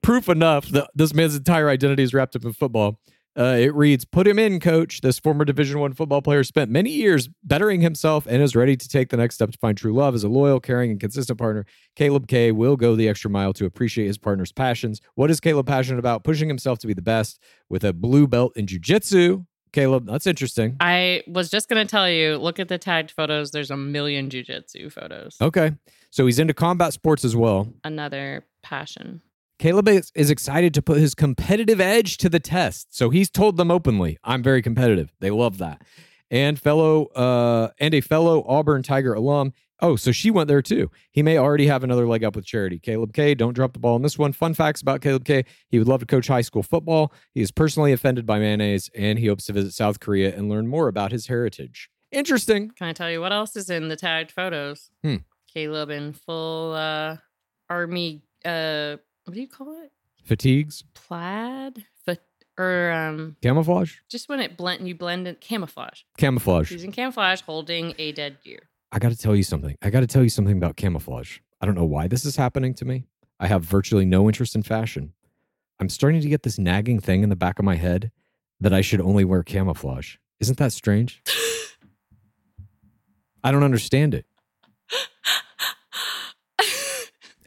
[0.03, 2.99] proof enough that this man's entire identity is wrapped up in football.
[3.37, 5.01] Uh, it reads, "Put him in, coach.
[5.01, 8.89] This former Division One football player spent many years bettering himself and is ready to
[8.89, 11.65] take the next step to find true love as a loyal, caring, and consistent partner.
[11.95, 14.99] Caleb K will go the extra mile to appreciate his partner's passions.
[15.15, 16.23] What is Caleb passionate about?
[16.25, 17.39] Pushing himself to be the best
[17.69, 19.45] with a blue belt in jujitsu.
[19.71, 20.75] Caleb, that's interesting.
[20.81, 23.51] I was just going to tell you look at the tagged photos.
[23.51, 25.37] There's a million jujitsu photos.
[25.41, 25.71] Okay,
[26.09, 27.71] so he's into combat sports as well.
[27.85, 29.21] Another passion.
[29.61, 32.87] Caleb is, is excited to put his competitive edge to the test.
[32.95, 35.13] So he's told them openly, I'm very competitive.
[35.19, 35.83] They love that.
[36.31, 39.53] And fellow uh and a fellow Auburn Tiger alum.
[39.79, 40.89] Oh, so she went there too.
[41.11, 42.79] He may already have another leg up with charity.
[42.79, 44.33] Caleb K, don't drop the ball on this one.
[44.33, 45.45] Fun facts about Caleb K.
[45.69, 47.13] He would love to coach high school football.
[47.35, 50.65] He is personally offended by mayonnaise and he hopes to visit South Korea and learn
[50.65, 51.87] more about his heritage.
[52.11, 52.71] Interesting.
[52.71, 54.89] Can I tell you what else is in the tagged photos?
[55.03, 55.17] Hmm.
[55.53, 57.17] Caleb in full uh,
[57.69, 58.23] army.
[58.43, 59.91] Uh, what do you call it?
[60.23, 62.17] Fatigues, Plaid, Fa-
[62.57, 66.01] or um, camouflage, just when it blend you blend in camouflage.
[66.17, 66.71] camouflage.
[66.71, 68.69] Using camouflage, holding a dead deer.
[68.91, 69.77] I got to tell you something.
[69.81, 71.39] I got to tell you something about camouflage.
[71.61, 73.05] I don't know why this is happening to me.
[73.39, 75.13] I have virtually no interest in fashion.
[75.79, 78.11] I'm starting to get this nagging thing in the back of my head
[78.59, 80.17] that I should only wear camouflage.
[80.39, 81.23] Isn't that strange?
[83.43, 84.25] I don't understand it.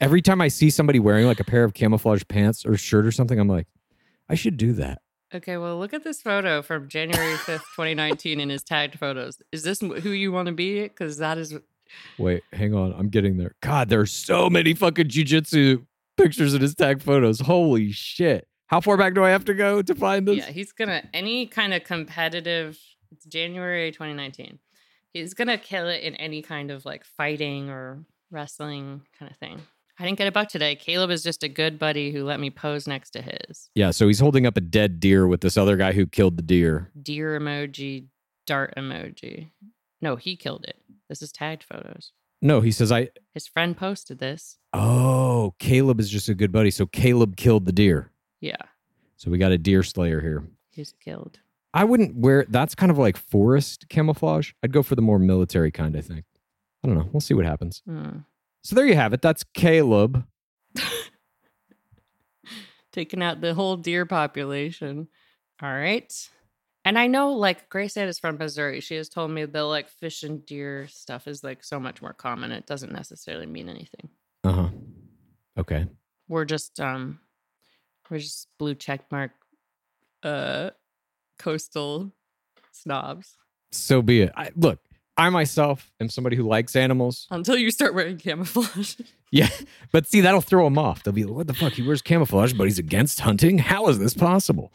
[0.05, 3.11] Every time I see somebody wearing like a pair of camouflage pants or shirt or
[3.11, 3.67] something, I'm like,
[4.29, 5.01] I should do that.
[5.35, 9.40] Okay, well, look at this photo from January 5th, 2019 in his tagged photos.
[9.51, 10.83] Is this who you want to be?
[10.83, 11.57] Because that is,
[12.19, 12.93] Wait, hang on.
[12.93, 13.55] I'm getting there.
[13.62, 15.87] God, there are so many fucking jujitsu
[16.19, 17.40] pictures in his tagged photos.
[17.40, 18.47] Holy shit.
[18.67, 20.37] How far back do I have to go to find this?
[20.37, 22.79] yeah, he's going to, any kind of competitive,
[23.11, 24.59] it's January 2019.
[25.14, 29.38] He's going to kill it in any kind of like fighting or wrestling kind of
[29.38, 29.62] thing.
[29.98, 30.74] I didn't get a buck today.
[30.74, 33.70] Caleb is just a good buddy who let me pose next to his.
[33.74, 36.42] Yeah, so he's holding up a dead deer with this other guy who killed the
[36.42, 36.90] deer.
[37.00, 38.07] Deer emoji,
[38.46, 39.50] dart emoji.
[40.00, 40.76] No, he killed it.
[41.09, 42.12] This is tagged photos.
[42.42, 44.59] No, he says I His friend posted this.
[44.72, 46.70] Oh, Caleb is just a good buddy.
[46.72, 48.11] So Caleb killed the deer.
[48.40, 48.57] Yeah,
[49.16, 50.44] So we got a deer slayer here.
[50.72, 51.38] he's killed.
[51.72, 54.52] I wouldn't wear that's kind of like forest camouflage.
[54.62, 56.24] I'd go for the more military kind, I think.
[56.85, 57.09] I don't know.
[57.12, 57.80] We'll see what happens.
[57.87, 58.18] Hmm.
[58.64, 59.20] So there you have it.
[59.20, 60.24] That's Caleb.
[62.92, 65.09] Taking out the whole deer population.
[65.62, 66.12] All right.
[66.87, 68.81] And I know like Grace Ann is from Missouri.
[68.81, 72.14] She has told me the like fish and deer stuff is like so much more
[72.14, 72.53] common.
[72.53, 74.09] It doesn't necessarily mean anything.
[74.44, 74.68] Uh-huh.
[75.59, 75.87] Okay.
[76.29, 77.20] We're just um
[78.11, 79.33] we're just blue check mark
[80.22, 80.70] uh
[81.38, 82.12] coastal
[82.72, 83.37] snobs.
[83.72, 84.33] So be it.
[84.37, 84.79] I, look,
[85.16, 87.27] I myself am somebody who likes animals.
[87.31, 88.96] Until you start wearing camouflage.
[89.31, 89.48] Yeah,
[89.90, 91.03] but see, that'll throw them off.
[91.03, 91.72] They'll be like, what the fuck?
[91.72, 93.59] He wears camouflage, but he's against hunting?
[93.59, 94.72] How is this possible?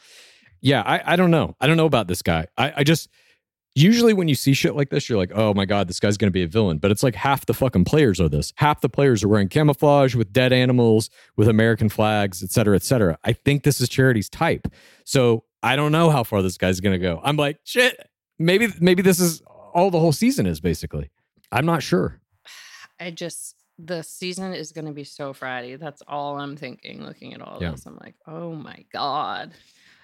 [0.59, 1.55] Yeah, I, I don't know.
[1.61, 2.47] I don't know about this guy.
[2.57, 3.07] I, I just,
[3.73, 6.27] usually when you see shit like this, you're like, oh my God, this guy's going
[6.27, 6.77] to be a villain.
[6.77, 8.51] But it's like half the fucking players are this.
[8.57, 12.83] Half the players are wearing camouflage with dead animals, with American flags, et cetera, et
[12.83, 13.17] cetera.
[13.23, 14.67] I think this is Charity's type.
[15.05, 17.21] So I don't know how far this guy's going to go.
[17.23, 17.97] I'm like, shit,
[18.37, 19.41] maybe, maybe this is
[19.79, 21.09] all the whole season is basically.
[21.51, 22.19] I'm not sure.
[22.99, 25.79] I just the season is going to be so fratty.
[25.79, 27.71] That's all I'm thinking looking at all Yeah.
[27.71, 27.85] this.
[27.85, 29.53] I'm like, oh my God.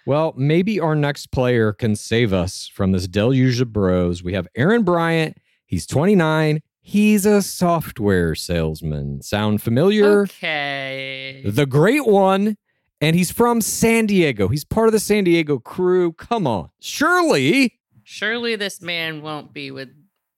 [0.06, 4.24] Well, maybe our next player can save us from this deluge of bros.
[4.24, 5.38] We have Aaron Bryant.
[5.66, 6.62] He's 29.
[6.82, 9.22] He's a software salesman.
[9.24, 10.22] Sound familiar?
[10.22, 11.42] Okay.
[11.44, 12.56] The great one.
[13.02, 14.48] And he's from San Diego.
[14.48, 16.14] He's part of the San Diego crew.
[16.14, 16.70] Come on.
[16.80, 17.74] Surely
[18.06, 19.90] Surely this man won't be with.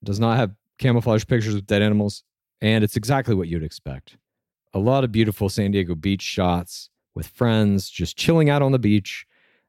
[0.03, 2.23] does not have camouflage pictures with dead animals.
[2.61, 4.17] And it's exactly what you'd expect.
[4.73, 8.79] A lot of beautiful San Diego beach shots with friends just chilling out on the
[8.79, 9.25] beach.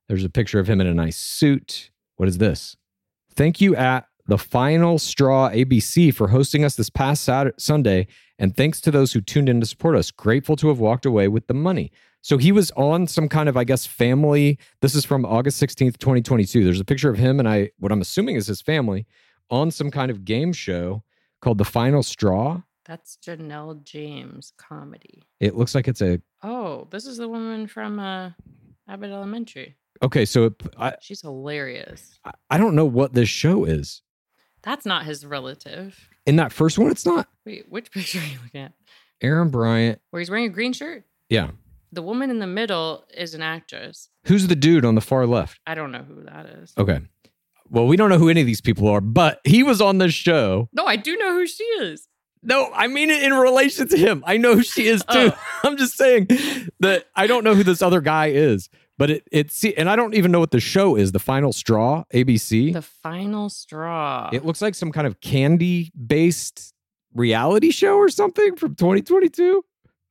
[0.09, 1.91] There's a picture of him in a nice suit.
[2.17, 2.77] What is this?
[3.35, 8.07] Thank you at the Final Straw ABC for hosting us this past Saturday, Sunday.
[8.39, 10.11] And thanks to those who tuned in to support us.
[10.13, 11.91] Grateful to have walked away with the money.
[12.21, 14.59] So he was on some kind of, I guess, family.
[14.81, 16.63] This is from August 16th, 2022.
[16.63, 19.07] There's a picture of him and I, what I'm assuming is his family,
[19.51, 21.03] on some kind of game show
[21.41, 22.63] called The Final Straw.
[22.85, 25.23] That's Janelle James comedy.
[25.41, 28.31] It looks like it's a Oh, this is the woman from uh,
[28.89, 29.77] Abbott Elementary.
[30.03, 30.25] okay.
[30.25, 32.19] So it, I She's hilarious.
[32.25, 34.03] I- I don't know what this show is.
[34.63, 36.09] That's not his relative.
[36.27, 38.73] In that first one, it's not Wait, which picture are you looking at?
[39.21, 40.01] Aaron Bryant.
[40.11, 41.05] Where he's wearing a green shirt?
[41.29, 41.51] Yeah,
[41.93, 44.09] The woman in the middle is an actress.
[44.25, 45.61] who's the dude on the far left?
[45.67, 46.73] I don't know who that is.
[46.79, 47.01] Okay.
[47.71, 50.15] Well, we don't know who any of these people are, but he was on this
[50.15, 50.69] show.
[50.73, 52.09] No, I do know who she is.
[52.43, 54.23] No, I mean it in relation to him.
[54.27, 55.29] I know who she is oh.
[55.31, 55.35] too.
[55.37, 55.61] Oh.
[55.69, 56.29] I'm just saying
[56.81, 60.15] that I don't know who this other guy is, but it it's and I don't
[60.15, 61.13] even know what the show is.
[61.13, 62.73] The Final Straw, ABC.
[62.73, 64.29] The final straw.
[64.33, 66.75] It looks like some kind of candy based
[67.15, 69.65] reality show or something from 2022.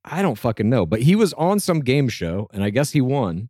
[0.03, 3.01] I don't fucking know, but he was on some game show and I guess he
[3.01, 3.49] won.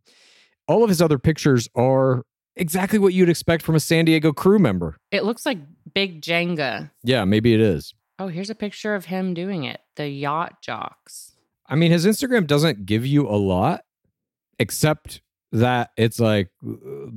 [0.66, 2.24] All of his other pictures are
[2.56, 4.96] exactly what you'd expect from a San Diego crew member.
[5.12, 5.58] It looks like
[5.94, 6.90] Big Jenga.
[7.04, 7.94] Yeah, maybe it is.
[8.18, 9.80] Oh, here's a picture of him doing it.
[9.94, 11.36] The yacht jocks.
[11.66, 13.84] I mean, his Instagram doesn't give you a lot
[14.58, 15.20] except
[15.52, 17.10] that it's like uh,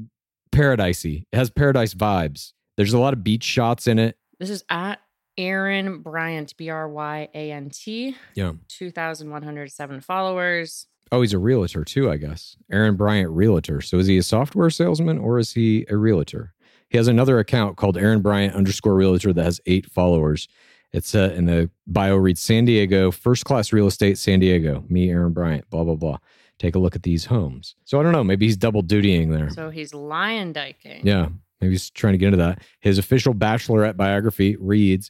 [0.51, 1.25] paradisey.
[1.31, 2.53] It has paradise vibes.
[2.77, 4.17] There's a lot of beach shots in it.
[4.39, 4.99] This is at
[5.37, 8.15] Aaron Bryant, B R Y A N T.
[8.35, 8.53] Yeah.
[8.69, 10.87] 2,107 followers.
[11.11, 12.55] Oh, he's a realtor too, I guess.
[12.71, 13.81] Aaron Bryant, realtor.
[13.81, 16.53] So is he a software salesman or is he a realtor?
[16.89, 20.47] He has another account called Aaron Bryant underscore realtor that has eight followers.
[20.93, 24.83] It's uh, in the bio reads San Diego, first class real estate, San Diego.
[24.89, 26.17] Me, Aaron Bryant, blah, blah, blah.
[26.61, 27.73] Take a look at these homes.
[27.85, 28.23] So I don't know.
[28.23, 29.49] Maybe he's double dutying there.
[29.49, 31.01] So he's lion diking.
[31.03, 32.61] Yeah, maybe he's trying to get into that.
[32.81, 35.09] His official bachelorette biography reads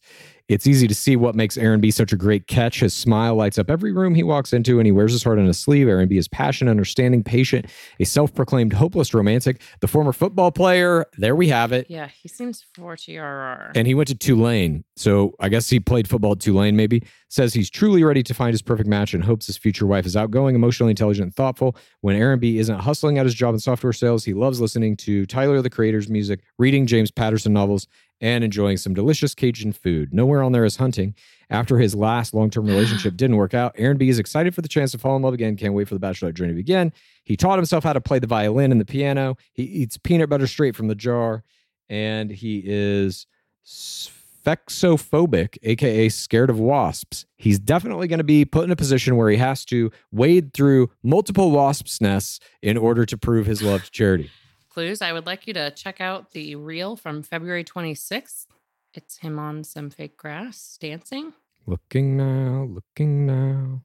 [0.52, 2.82] It's easy to see what makes Aaron B such a great catch.
[2.82, 5.46] His smile lights up every room he walks into, and he wears his heart on
[5.46, 5.88] his sleeve.
[5.88, 7.68] Aaron B is passionate, understanding, patient,
[8.02, 11.06] a self proclaimed hopeless romantic, the former football player.
[11.18, 11.88] There we have it.
[11.90, 13.72] Yeah, he seems for TRR.
[13.76, 14.84] And he went to Tulane.
[14.98, 17.02] So I guess he played football at Tulane, maybe.
[17.30, 20.18] Says he's truly ready to find his perfect match and hopes his future wife is
[20.18, 21.78] outgoing, emotionally intelligent, and thoughtful.
[22.02, 25.26] When Aaron B isn't hustling at his job in software sales, he loves listening to
[25.28, 27.88] Tyler the Creator's music, reading James Patterson novels,
[28.22, 30.14] and enjoying some delicious Cajun food.
[30.14, 31.16] Nowhere on there is hunting.
[31.50, 34.70] After his last long term relationship didn't work out, Aaron B is excited for the
[34.70, 35.58] chance to fall in love again.
[35.58, 36.94] Can't wait for the bachelorette journey to begin.
[37.24, 39.38] He taught himself how to play the violin and the piano.
[39.54, 41.44] He eats peanut butter straight from the jar,
[41.90, 43.26] and he is
[43.66, 47.26] spheksophobic, aka scared of wasps.
[47.38, 50.92] He's definitely going to be put in a position where he has to wade through
[51.04, 54.30] multiple wasps' nests in order to prove his love to charity.
[54.72, 58.48] Clues, I would like you to check out the reel from February 26th.
[58.94, 61.34] It's him on some fake grass dancing.
[61.68, 63.82] Looking now, looking now.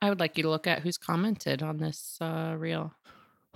[0.00, 2.94] I would like you to look at who's commented on this uh, reel.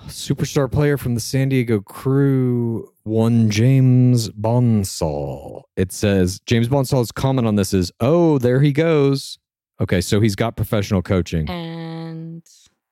[0.09, 5.63] Superstar player from the San Diego crew, one James Bonsall.
[5.77, 9.39] It says James Bonsall's comment on this is, "Oh, there he goes."
[9.81, 11.49] Okay, so he's got professional coaching.
[11.49, 12.43] And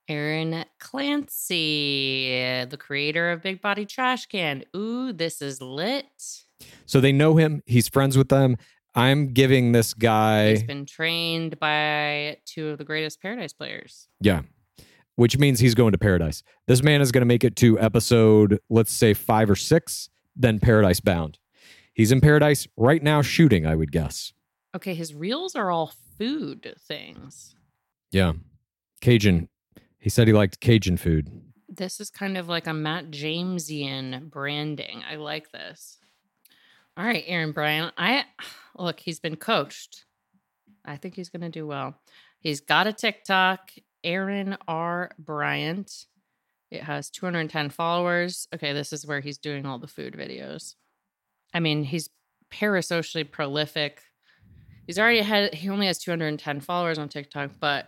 [0.07, 4.63] Aaron Clancy, the creator of Big Body Trash Can.
[4.75, 6.05] Ooh, this is lit.
[6.85, 7.61] So they know him.
[7.65, 8.57] He's friends with them.
[8.93, 14.09] I'm giving this guy, He's been trained by two of the greatest Paradise players.
[14.19, 14.41] yeah,
[15.15, 16.43] which means he's going to paradise.
[16.67, 20.59] This man is going to make it to episode, let's say five or six, then
[20.59, 21.37] paradise bound.
[21.93, 24.33] He's in paradise right now shooting, I would guess.
[24.75, 27.55] Okay, his reels are all food things.
[28.11, 28.33] Yeah.
[28.99, 29.47] Cajun.
[30.01, 31.29] He said he liked Cajun food.
[31.69, 35.03] This is kind of like a Matt Jamesian branding.
[35.09, 35.99] I like this.
[36.97, 37.93] All right, Aaron Bryant.
[37.97, 38.25] I
[38.75, 40.05] look, he's been coached.
[40.83, 41.99] I think he's going to do well.
[42.39, 43.69] He's got a TikTok,
[44.03, 45.11] Aaron R.
[45.19, 46.07] Bryant.
[46.71, 48.47] It has 210 followers.
[48.55, 50.73] Okay, this is where he's doing all the food videos.
[51.53, 52.09] I mean, he's
[52.51, 54.01] parasocially prolific.
[54.87, 55.53] He's already had.
[55.53, 57.87] He only has 210 followers on TikTok, but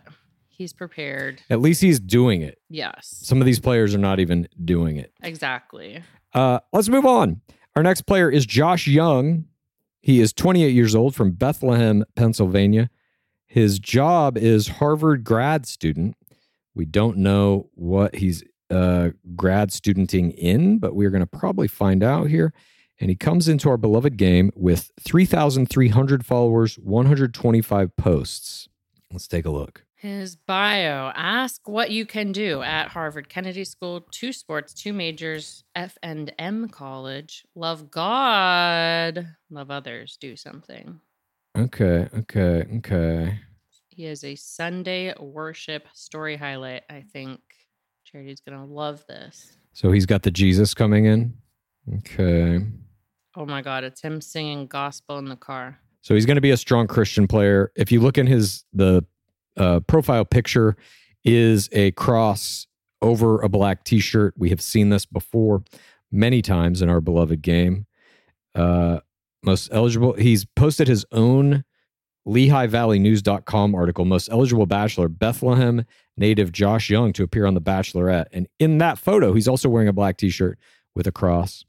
[0.56, 1.42] he's prepared.
[1.50, 2.58] At least he's doing it.
[2.68, 5.12] Yes, Some of these players are not even doing it.
[5.22, 6.02] exactly.
[6.32, 7.40] Uh, let's move on.
[7.76, 9.44] Our next player is Josh Young.
[10.00, 12.90] He is 28 years old from Bethlehem, Pennsylvania.
[13.46, 16.16] His job is Harvard grad student.
[16.74, 22.02] We don't know what he's uh, grad studenting in, but we're going to probably find
[22.02, 22.52] out here.
[23.00, 28.68] And he comes into our beloved game with 3,300 followers, 125 posts.
[29.12, 29.84] Let's take a look.
[30.04, 35.64] His bio ask what you can do at Harvard Kennedy School, two sports, two majors,
[35.74, 41.00] F and M college, love God, love others, do something.
[41.56, 43.40] Okay, okay, okay.
[43.88, 46.82] He is a Sunday worship story highlight.
[46.90, 47.40] I think
[48.04, 49.56] Charity's going to love this.
[49.72, 51.32] So he's got the Jesus coming in.
[52.00, 52.62] Okay.
[53.38, 55.78] Oh my God, it's him singing gospel in the car.
[56.02, 57.72] So he's going to be a strong Christian player.
[57.74, 59.02] If you look in his the
[59.56, 60.76] uh, profile picture,
[61.24, 62.66] is a cross
[63.00, 64.34] over a black T-shirt.
[64.36, 65.62] We have seen this before
[66.10, 67.86] many times in our beloved game.
[68.54, 69.00] Uh,
[69.42, 70.14] most eligible.
[70.14, 71.64] He's posted his own
[72.26, 74.04] LehighValleyNews.com article.
[74.04, 75.84] Most eligible bachelor, Bethlehem
[76.16, 78.26] native Josh Young, to appear on The Bachelorette.
[78.32, 80.58] And in that photo, he's also wearing a black T-shirt
[80.94, 81.64] with a cross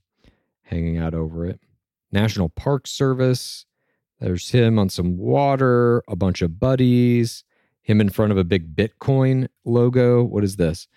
[0.63, 1.59] hanging out over it.
[2.11, 3.65] National Park Service.
[4.19, 7.43] There's him on some water, a bunch of buddies,
[7.85, 10.23] him in front of a big Bitcoin logo.
[10.23, 10.87] What is this?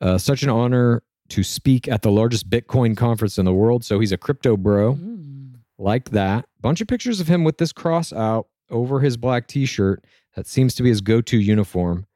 [0.00, 3.84] Uh, such an honor to speak at the largest Bitcoin conference in the world.
[3.84, 5.54] So he's a crypto bro, Mm.
[5.78, 6.44] like that.
[6.60, 10.04] Bunch of pictures of him with this cross out over his black t shirt.
[10.36, 12.06] That seems to be his go to uniform.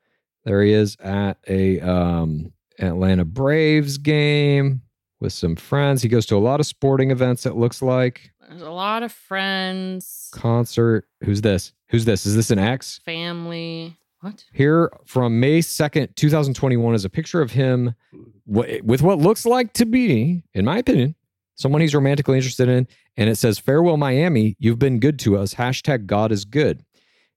[0.45, 4.83] There he is at a um, Atlanta Braves game
[5.21, 6.03] with some friends.
[6.03, 9.13] He goes to a lot of sporting events, it looks like There's a lot of
[9.13, 11.07] friends, concert.
[11.25, 11.73] Who's this?
[11.89, 12.27] Who's this?
[12.27, 13.01] Is this an ex?
[13.05, 13.97] family.
[14.21, 14.45] What?
[14.53, 17.95] Here from May 2nd, 2021 is a picture of him
[18.47, 21.15] with what looks like to be, in my opinion,
[21.55, 22.87] someone he's romantically interested in.
[23.17, 24.57] And it says, Farewell, Miami.
[24.59, 25.55] You've been good to us.
[25.55, 26.85] Hashtag God is good.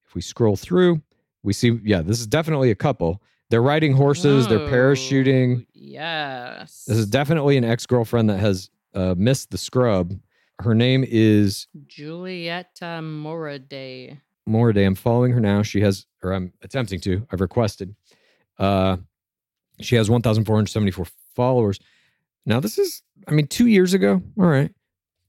[0.06, 1.02] If we scroll through,
[1.42, 3.22] we see, yeah, this is definitely a couple.
[3.50, 5.62] They're riding horses, they're parachuting.
[5.62, 6.86] Oh, Yes.
[6.88, 10.18] This is definitely an ex girlfriend that has uh, missed the scrub.
[10.60, 14.20] Her name is Julieta Moraday.
[14.48, 14.86] Moraday.
[14.86, 15.64] I'm following her now.
[15.64, 17.26] She has, or I'm attempting to.
[17.32, 17.96] I've requested.
[18.60, 18.98] Uh,
[19.80, 21.80] she has 1,474 followers.
[22.46, 24.22] Now, this is, I mean, two years ago.
[24.38, 24.72] All right.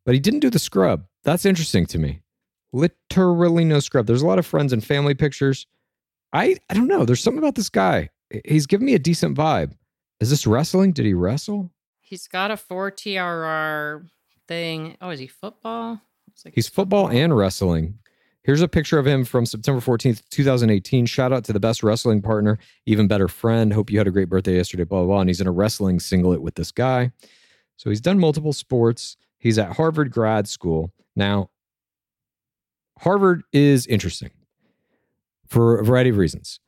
[0.05, 1.05] But he didn't do the scrub.
[1.23, 2.21] That's interesting to me.
[2.73, 4.07] Literally no scrub.
[4.07, 5.67] There's a lot of friends and family pictures.
[6.33, 7.05] I, I don't know.
[7.05, 8.11] There's something about this guy.
[8.45, 9.73] He's giving me a decent vibe.
[10.21, 10.93] Is this wrestling?
[10.93, 11.71] Did he wrestle?
[12.01, 14.07] He's got a 4 TRR
[14.49, 14.97] thing.
[15.01, 16.01] Oh, is he football?
[16.45, 17.99] Like He's football and wrestling.
[18.45, 21.07] Here's a picture of him from September 14th, 2018.
[21.07, 23.73] Shout out to the best wrestling partner, even better friend.
[23.73, 25.21] Hope you had a great birthday yesterday, blah, blah, blah.
[25.21, 27.11] And he's in a wrestling singlet with this guy.
[27.79, 29.17] So he's done multiple sports.
[29.39, 30.93] He's at Harvard grad school.
[31.17, 31.49] Now,
[32.99, 34.31] Harvard is interesting
[35.49, 36.61] for a variety of reasons.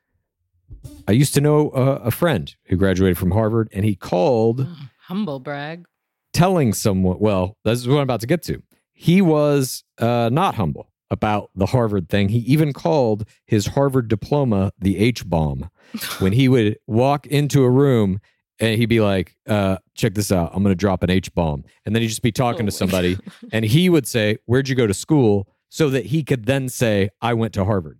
[1.07, 4.67] I used to know a, a friend who graduated from Harvard, and he called
[5.03, 5.85] humble brag.
[6.33, 8.63] telling someone, well, that's what I'm about to get to.
[8.95, 12.29] He was uh, not humble about the Harvard thing.
[12.29, 15.71] He even called his Harvard diploma the H bomb
[16.19, 18.21] when he would walk into a room
[18.59, 20.51] and he'd be like, uh, check this out.
[20.55, 21.65] I'm going to drop an H bomb.
[21.85, 23.19] And then he'd just be talking Oh to somebody
[23.53, 25.49] and he would say, Where'd you go to school?
[25.69, 27.99] So that he could then say, I went to Harvard.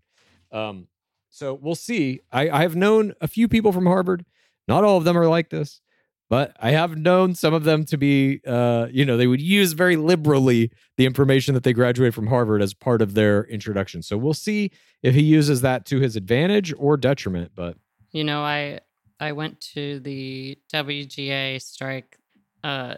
[0.53, 0.87] Um,
[1.29, 2.21] so we'll see.
[2.33, 4.25] I, I have known a few people from Harvard.
[4.69, 5.81] Not all of them are like this,
[6.29, 9.73] but I have known some of them to be, uh, you know, they would use
[9.73, 14.03] very liberally the information that they graduated from Harvard as part of their introduction.
[14.03, 14.73] So we'll see
[15.03, 17.53] if he uses that to his advantage or detriment.
[17.55, 17.77] But
[18.11, 18.81] You know, I
[19.21, 22.19] I went to the WGA strike
[22.65, 22.97] uh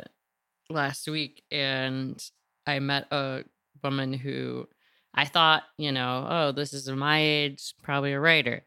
[0.70, 2.22] last week and
[2.66, 3.44] I met a
[3.82, 4.68] woman who
[5.14, 8.64] I thought, you know, oh, this is my age, probably a writer.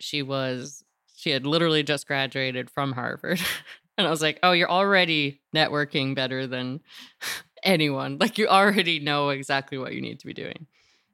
[0.00, 0.82] She was
[1.20, 3.40] she had literally just graduated from Harvard.
[3.98, 6.80] and I was like, "Oh, you're already networking better than
[7.62, 8.16] anyone.
[8.18, 10.66] Like you already know exactly what you need to be doing."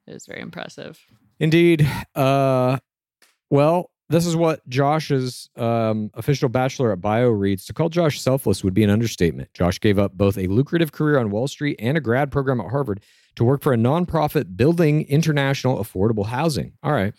[0.07, 0.97] It was very impressive.
[1.39, 1.85] Indeed.
[2.15, 2.77] Uh,
[3.49, 7.65] well, this is what Josh's um, official bachelor at bio reads.
[7.65, 9.53] To call Josh selfless would be an understatement.
[9.53, 12.69] Josh gave up both a lucrative career on Wall Street and a grad program at
[12.69, 13.01] Harvard
[13.35, 16.71] to work for a nonprofit building international affordable housing.
[16.81, 17.13] All right.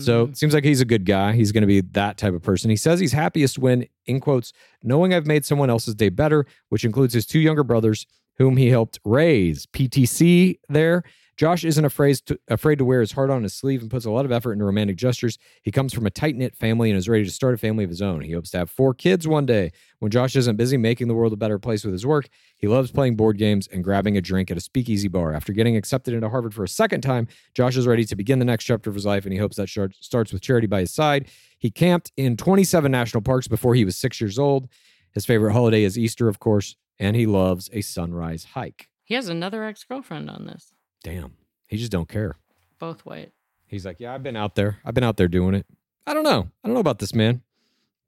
[0.00, 1.32] So it seems like he's a good guy.
[1.32, 2.70] He's going to be that type of person.
[2.70, 4.52] He says he's happiest when, in quotes,
[4.82, 8.06] knowing I've made someone else's day better, which includes his two younger brothers,
[8.38, 9.66] whom he helped raise.
[9.66, 11.04] PTC there.
[11.36, 14.10] Josh isn't afraid to, afraid to wear his heart on his sleeve and puts a
[14.10, 15.38] lot of effort into romantic gestures.
[15.62, 17.90] He comes from a tight knit family and is ready to start a family of
[17.90, 18.20] his own.
[18.20, 19.72] He hopes to have four kids one day.
[19.98, 22.90] When Josh isn't busy making the world a better place with his work, he loves
[22.90, 25.32] playing board games and grabbing a drink at a speakeasy bar.
[25.32, 28.44] After getting accepted into Harvard for a second time, Josh is ready to begin the
[28.44, 30.92] next chapter of his life, and he hopes that start, starts with charity by his
[30.92, 31.28] side.
[31.58, 34.68] He camped in 27 national parks before he was six years old.
[35.12, 38.88] His favorite holiday is Easter, of course, and he loves a sunrise hike.
[39.04, 40.72] He has another ex girlfriend on this,
[41.04, 41.34] Damn,
[41.68, 42.36] he just don't care.
[42.80, 43.30] both white.
[43.68, 44.78] He's like, yeah, I've been out there.
[44.84, 45.66] I've been out there doing it.
[46.06, 46.50] I don't know.
[46.62, 47.42] I don't know about this man,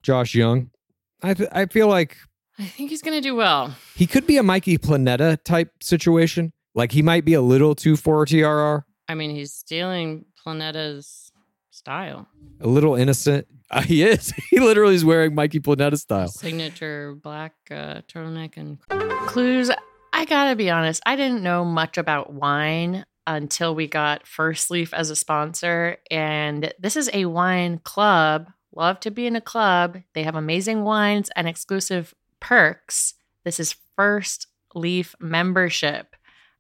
[0.03, 0.71] Josh Young.
[1.23, 2.17] I th- I feel like
[2.59, 3.75] I think he's gonna do well.
[3.95, 6.53] he could be a Mikey Planeta type situation.
[6.75, 11.31] Like he might be a little too for TRR, I mean, he's stealing Planeta's
[11.71, 12.29] style,
[12.61, 13.47] a little innocent.
[13.71, 14.33] Uh, he is.
[14.51, 16.29] He literally is wearing Mikey Planeta style.
[16.29, 18.79] signature black uh, turtleneck and
[19.27, 19.71] clues.
[20.17, 24.95] I gotta be honest, I didn't know much about wine until we got First Leaf
[24.95, 28.51] as a sponsor, and this is a wine club.
[28.75, 29.99] Love to be in a club.
[30.15, 33.13] They have amazing wines and exclusive perks.
[33.45, 36.17] This is First Leaf membership.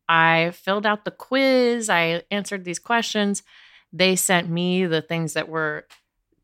[0.06, 1.88] I filled out the quiz.
[1.88, 3.42] I answered these questions.
[3.90, 5.86] They sent me the things that were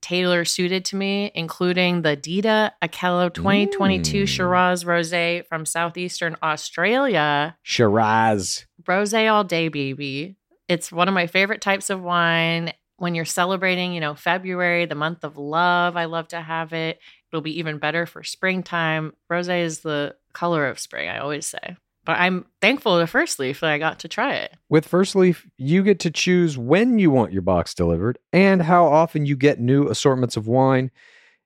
[0.03, 4.28] tailor suited to me, including the Dita Akello 2022 Mm.
[4.28, 7.57] Shiraz Rosé from Southeastern Australia.
[7.62, 8.66] Shiraz.
[8.82, 10.36] Rosé all day, baby.
[10.68, 12.72] It's one of my favorite types of wine.
[12.96, 16.98] When you're celebrating, you know, February, the month of love, I love to have it.
[17.32, 19.12] It'll be even better for springtime.
[19.30, 21.76] Rosé is the color of spring, I always say.
[22.05, 24.57] But I'm thankful to First Leaf that I got to try it.
[24.68, 28.86] With First Leaf, you get to choose when you want your box delivered and how
[28.86, 30.90] often you get new assortments of wine.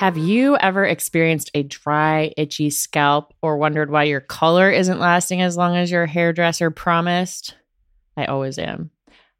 [0.00, 5.42] Have you ever experienced a dry, itchy scalp or wondered why your color isn't lasting
[5.42, 7.54] as long as your hairdresser promised?
[8.16, 8.92] I always am.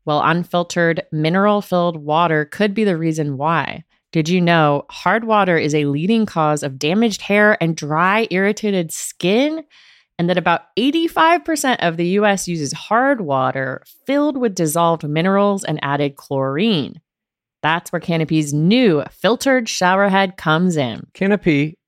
[0.04, 3.84] Well, unfiltered, mineral filled water could be the reason why.
[4.12, 8.90] Did you know hard water is a leading cause of damaged hair and dry, irritated
[8.92, 9.64] skin?
[10.18, 15.78] And that about 85% of the US uses hard water filled with dissolved minerals and
[15.82, 17.00] added chlorine.
[17.62, 21.06] That's where Canopy's new filtered showerhead comes in.
[21.14, 21.78] Canopy,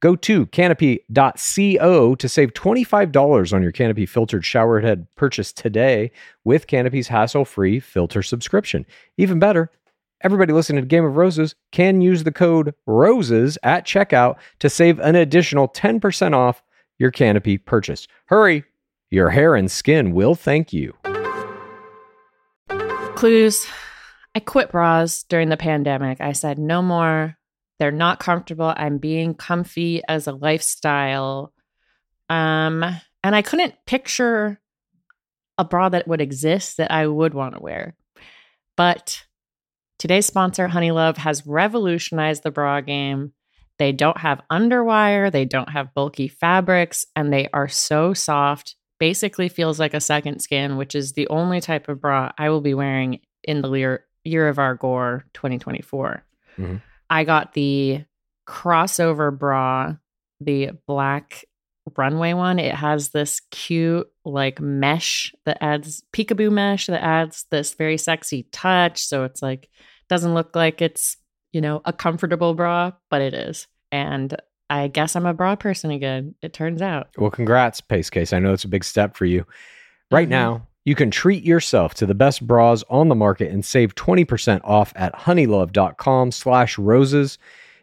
[0.00, 6.12] Go to canopy.co to save $25 on your Canopy filtered showerhead purchase today
[6.44, 8.86] with Canopy's hassle free filter subscription.
[9.16, 9.70] Even better,
[10.20, 15.00] everybody listening to Game of Roses can use the code ROSES at checkout to save
[15.00, 16.62] an additional 10% off
[16.98, 18.06] your Canopy purchase.
[18.26, 18.64] Hurry,
[19.10, 20.94] your hair and skin will thank you.
[23.16, 23.66] Clues.
[24.34, 26.20] I quit bras during the pandemic.
[26.20, 27.37] I said, no more.
[27.78, 28.72] They're not comfortable.
[28.76, 31.52] I'm being comfy as a lifestyle.
[32.28, 32.84] Um,
[33.22, 34.60] and I couldn't picture
[35.56, 37.94] a bra that would exist that I would want to wear.
[38.76, 39.24] But
[39.98, 43.32] today's sponsor, Honey Love, has revolutionized the bra game.
[43.78, 48.74] They don't have underwire, they don't have bulky fabrics, and they are so soft.
[48.98, 52.60] Basically feels like a second skin, which is the only type of bra I will
[52.60, 56.24] be wearing in the year, year of our gore 2024.
[56.56, 56.82] Mhm.
[57.10, 58.04] I got the
[58.46, 59.96] crossover bra,
[60.40, 61.44] the black
[61.96, 62.58] runway one.
[62.58, 68.46] It has this cute like mesh that adds peekaboo mesh that adds this very sexy
[68.52, 69.04] touch.
[69.04, 69.68] So it's like
[70.08, 71.16] doesn't look like it's,
[71.52, 73.66] you know, a comfortable bra, but it is.
[73.92, 74.34] And
[74.70, 76.34] I guess I'm a bra person again.
[76.42, 77.08] It turns out.
[77.16, 78.32] Well, congrats, Pace Case.
[78.34, 79.46] I know it's a big step for you.
[80.10, 80.32] Right Mhm.
[80.32, 84.62] now, you can treat yourself to the best bras on the market and save 20%
[84.64, 87.36] off at honeylove.com slash roses.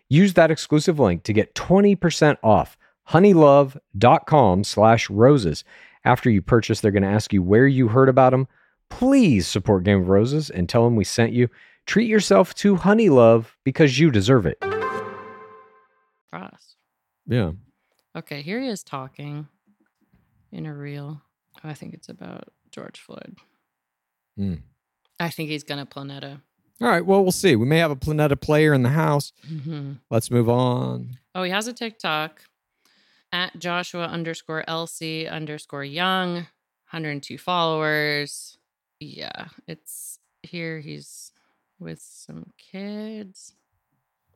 [0.10, 2.76] Use that exclusive link to get 20% off
[3.10, 5.64] honeylove.com slash roses.
[6.04, 8.48] After you purchase, they're going to ask you where you heard about them.
[8.90, 11.48] Please support Game of Roses and tell them we sent you.
[11.86, 14.58] Treat yourself to Honey Love because you deserve it.
[16.32, 16.76] Frost.
[17.28, 17.52] Yeah.
[18.16, 19.48] Okay, here he is talking
[20.52, 21.22] in a reel.
[21.64, 23.38] I think it's about George Floyd.
[24.38, 24.56] Hmm.
[25.18, 26.42] I think he's gonna Planeta.
[26.82, 27.06] All right.
[27.06, 27.56] Well, we'll see.
[27.56, 29.32] We may have a Planeta player in the house.
[29.48, 31.18] hmm Let's move on.
[31.34, 32.42] Oh, he has a TikTok
[33.32, 38.58] at Joshua underscore LC underscore Young, 102 followers.
[39.00, 40.82] Yeah, it's here.
[40.82, 41.32] He's
[41.80, 43.54] with some kids.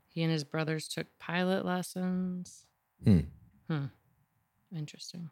[0.08, 2.66] He and his brothers took pilot lessons.
[3.04, 3.20] Hmm.
[3.70, 3.86] Hmm.
[4.74, 5.30] Interesting.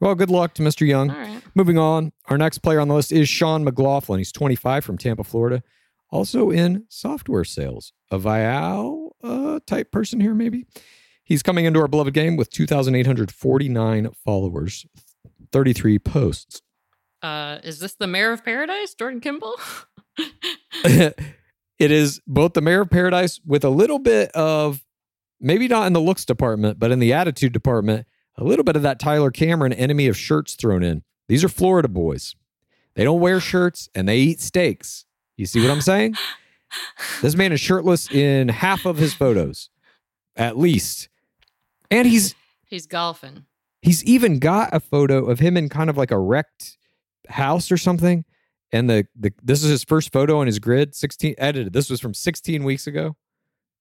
[0.00, 0.86] Well, good luck to Mr.
[0.86, 1.10] Young.
[1.10, 1.42] All right.
[1.54, 4.18] Moving on, our next player on the list is Sean McLaughlin.
[4.18, 5.62] He's 25 from Tampa, Florida,
[6.10, 7.92] also in software sales.
[8.10, 10.66] A Vial uh, type person here, maybe.
[11.24, 14.86] He's coming into our beloved game with 2,849 followers,
[15.50, 16.62] 33 posts.
[17.22, 19.56] Uh, is this the mayor of paradise, Jordan Kimball?
[20.84, 21.14] it
[21.78, 24.84] is both the mayor of paradise with a little bit of
[25.40, 28.06] maybe not in the looks department, but in the attitude department,
[28.38, 31.02] a little bit of that Tyler Cameron enemy of shirts thrown in.
[31.28, 32.34] These are Florida boys.
[32.94, 35.04] They don't wear shirts and they eat steaks.
[35.36, 36.14] You see what I'm saying?
[37.22, 39.70] This man is shirtless in half of his photos,
[40.34, 41.08] at least.
[41.92, 42.34] And he's
[42.64, 43.44] He's golfing.
[43.82, 46.76] he's even got a photo of him in kind of like a wrecked
[47.28, 48.24] house or something.
[48.72, 51.72] And the, the this is his first photo on his grid, 16 edited.
[51.72, 53.16] This was from 16 weeks ago.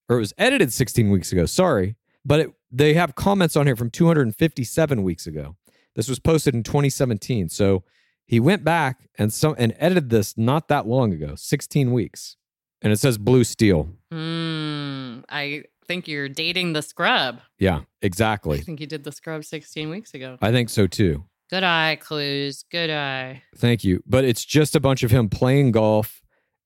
[0.08, 1.48] Or it was edited 16 weeks ago.
[1.48, 1.96] Sorry.
[2.24, 5.56] But it, they have comments on here from 257 weeks ago.
[5.96, 7.50] This was posted in 2017.
[7.50, 7.84] So
[8.26, 12.36] he went back and some and edited this not that long ago, 16 weeks.
[12.82, 13.90] And it says blue steel.
[14.12, 15.20] Hmm.
[15.30, 17.40] I think you're dating the scrub.
[17.58, 18.60] Yeah, exactly.
[18.60, 20.38] I think you did the scrub 16 weeks ago.
[20.42, 21.24] I think so too.
[21.50, 22.64] Good eye, clues.
[22.70, 23.44] Good eye.
[23.56, 24.04] Thank you.
[24.06, 26.22] But it's just a bunch of him playing golf,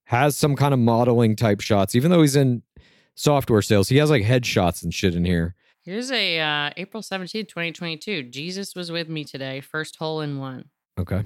[0.06, 2.64] has some kind of modeling type shots, even though he's in
[3.14, 3.90] software sales.
[3.90, 5.56] He has like headshots and shit in here.
[5.82, 8.24] Here's a uh, April 17, 2022.
[8.24, 9.62] Jesus was with me today.
[9.62, 10.66] First hole in one.
[11.00, 11.24] Okay.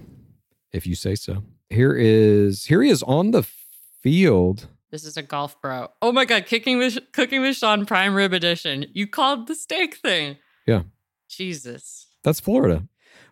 [0.72, 1.44] If you say so.
[1.70, 3.44] Here is here he is on the
[4.02, 4.68] field.
[4.92, 5.88] This is a golf bro.
[6.04, 8.86] Oh my god, kicking with cooking with Sean Prime Rib Edition.
[8.94, 10.38] You called the steak thing.
[10.68, 10.84] Yeah.
[11.28, 12.08] Jesus.
[12.24, 12.88] That's Florida.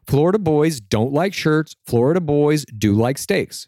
[0.07, 1.75] Florida boys don't like shirts.
[1.85, 3.67] Florida boys do like steaks.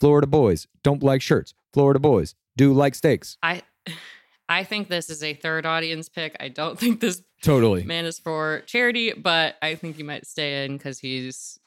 [0.00, 1.52] Florida boys don't like shirts.
[1.74, 3.36] Florida boys do like steaks.
[3.42, 3.62] I
[4.50, 6.36] I think this is a third audience pick.
[6.40, 7.84] I don't think this Totally.
[7.84, 11.58] man is for charity, but I think he might stay in because he's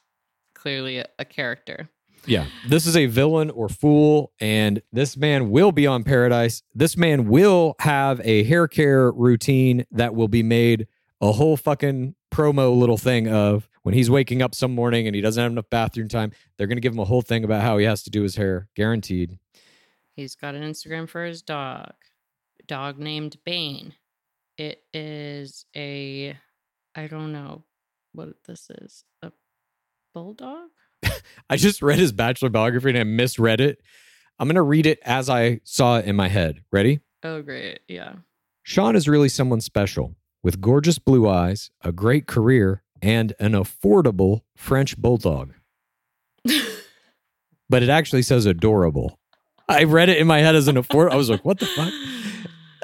[0.54, 1.88] clearly a, a character.
[2.26, 2.46] Yeah.
[2.68, 6.62] This is a villain or fool, and this man will be on Paradise.
[6.74, 10.86] This man will have a hair care routine that will be made
[11.20, 15.20] a whole fucking promo little thing of when he's waking up some morning and he
[15.20, 16.32] doesn't have enough bathroom time.
[16.56, 18.36] They're going to give him a whole thing about how he has to do his
[18.36, 19.38] hair, guaranteed.
[20.16, 21.92] He's got an Instagram for his dog,
[22.66, 23.94] dog named Bane.
[24.56, 26.36] It is a,
[26.94, 27.64] I don't know
[28.12, 29.32] what this is, a
[30.14, 30.68] bulldog.
[31.50, 33.80] I just read his bachelor biography and I misread it.
[34.38, 36.62] I'm going to read it as I saw it in my head.
[36.72, 37.00] Ready?
[37.22, 37.80] Oh, great.
[37.88, 38.14] Yeah.
[38.62, 44.42] Sean is really someone special with gorgeous blue eyes, a great career, and an affordable
[44.56, 45.54] French bulldog.
[47.68, 49.18] but it actually says adorable.
[49.68, 51.12] I read it in my head as an afford.
[51.12, 51.92] I was like, what the fuck?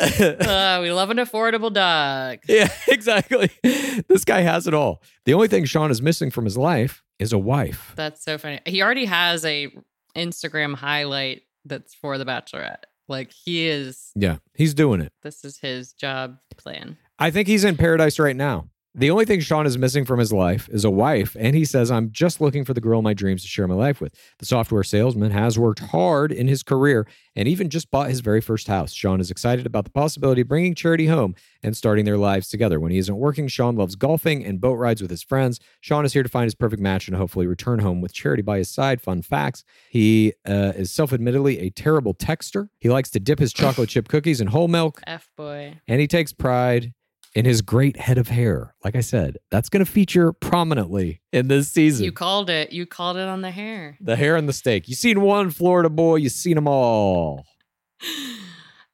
[0.21, 2.39] uh, we love an affordable dog.
[2.49, 3.51] yeah, exactly.
[3.63, 5.03] This guy has it all.
[5.27, 7.93] The only thing Sean is missing from his life is a wife.
[7.97, 8.61] That's so funny.
[8.65, 9.69] He already has a
[10.17, 12.85] Instagram highlight that's for the Bachelorette.
[13.09, 14.13] Like he is.
[14.15, 15.13] Yeah, he's doing it.
[15.23, 16.97] This is his job plan.
[17.19, 18.71] I think he's in paradise right now.
[18.93, 21.93] The only thing Sean is missing from his life is a wife, and he says,
[21.93, 24.13] I'm just looking for the girl of my dreams to share my life with.
[24.41, 28.41] The software salesman has worked hard in his career and even just bought his very
[28.41, 28.93] first house.
[28.93, 32.81] Sean is excited about the possibility of bringing Charity home and starting their lives together.
[32.81, 35.61] When he isn't working, Sean loves golfing and boat rides with his friends.
[35.81, 38.59] Sean is here to find his perfect match and hopefully return home with Charity by
[38.59, 39.01] his side.
[39.01, 42.69] Fun facts he uh, is self admittedly a terrible texter.
[42.81, 45.79] He likes to dip his chocolate chip cookies in whole milk, F boy.
[45.87, 46.93] and he takes pride
[47.35, 48.75] in his great head of hair.
[48.85, 52.05] Like I said, that's going to feature prominently in this season.
[52.05, 52.73] You called it.
[52.73, 53.97] You called it on the hair.
[54.01, 54.89] the hair and the steak.
[54.89, 57.45] You seen one Florida boy, you seen them all.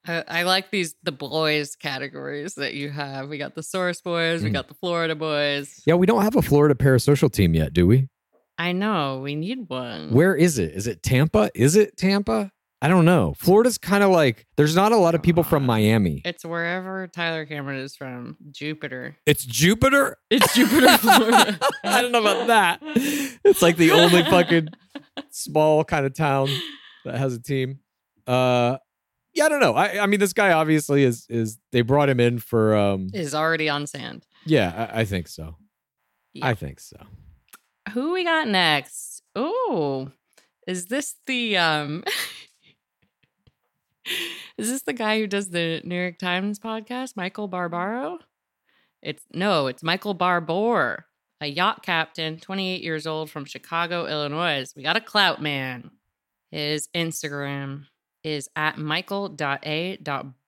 [0.08, 3.28] I, I like these the boys categories that you have.
[3.28, 4.42] We got the source boys.
[4.42, 4.52] We Mm.
[4.54, 5.82] got the Florida boys.
[5.84, 8.08] Yeah, we don't have a Florida parasocial team yet, do we?
[8.58, 10.12] I know we need one.
[10.12, 10.72] Where is it?
[10.74, 11.50] Is it Tampa?
[11.54, 12.52] Is it Tampa?
[12.82, 13.34] I don't know.
[13.38, 16.20] Florida's kind of like there's not a lot of people from Miami.
[16.24, 18.36] It's wherever Tyler Cameron is from.
[18.50, 19.16] Jupiter.
[19.24, 20.18] It's Jupiter.
[20.30, 21.58] It's Jupiter, Florida.
[21.84, 22.80] I don't know about that.
[22.84, 24.68] It's like the only fucking
[25.30, 26.48] small kind of town
[27.06, 27.80] that has a team.
[28.26, 28.76] Uh
[29.32, 29.74] yeah, I don't know.
[29.74, 33.34] I, I mean this guy obviously is is they brought him in for um Is
[33.34, 34.26] already on sand.
[34.44, 35.56] yeah, I, I think so.
[36.34, 36.46] Yeah.
[36.46, 36.96] I think so.
[37.92, 39.22] Who we got next?
[39.34, 40.10] Oh,
[40.66, 42.04] is this the um?
[44.58, 48.18] is this the guy who does the New York Times podcast, Michael Barbaro?
[49.02, 51.06] It's no, it's Michael Barbour,
[51.40, 54.72] a yacht captain, 28 years old from Chicago, Illinois.
[54.74, 55.90] We got a clout man.
[56.50, 57.86] His Instagram
[58.24, 60.40] is at michael.a.barbour.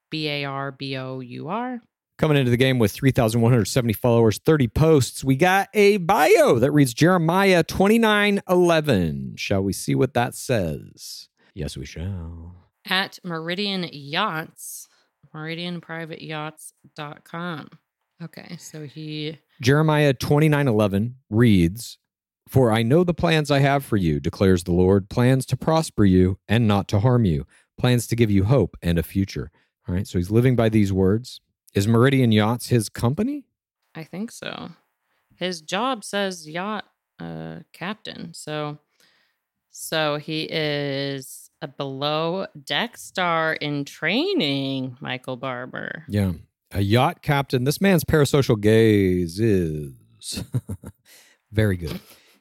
[2.19, 6.95] Coming into the game with 3,170 followers, 30 posts, we got a bio that reads
[6.95, 9.35] Jeremiah 2911.
[9.37, 11.29] Shall we see what that says?
[11.55, 12.68] Yes, we shall.
[12.89, 14.89] At Meridian Yachts,
[15.35, 17.69] meridianprivateyachts.com.
[18.23, 21.99] Okay, so he Jeremiah 29:11 reads,
[22.49, 26.05] "For I know the plans I have for you, declares the Lord, plans to prosper
[26.05, 27.47] you and not to harm you,
[27.79, 29.53] plans to give you hope and a future."
[29.87, 31.41] All right, so he's living by these words.
[31.75, 33.45] Is Meridian Yachts his company?
[33.95, 34.71] I think so.
[35.37, 36.87] His job says yacht
[37.21, 38.35] uh, captain.
[38.35, 38.79] So
[39.71, 46.05] so he is a below deck star in training, Michael Barbour.
[46.09, 46.33] Yeah.
[46.73, 47.65] A yacht captain.
[47.65, 49.95] This man's parasocial gaze is
[51.53, 52.01] very good.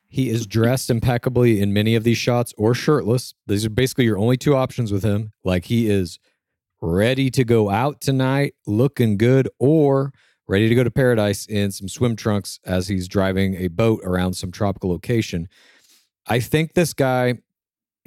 [0.09, 3.33] He is dressed impeccably in many of these shots or shirtless.
[3.45, 5.31] These are basically your only two options with him.
[5.43, 6.19] Like he is
[6.81, 10.13] ready to go out tonight, looking good, or
[10.47, 14.33] ready to go to paradise in some swim trunks as he's driving a boat around
[14.33, 15.47] some tropical location.
[16.25, 17.35] I think this guy,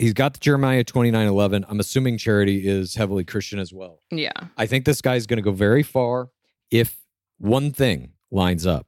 [0.01, 1.64] he's got the Jeremiah 2911.
[1.68, 4.01] I'm assuming Charity is heavily Christian as well.
[4.11, 4.32] Yeah.
[4.57, 6.30] I think this guy's going to go very far
[6.70, 6.98] if
[7.38, 8.86] one thing lines up.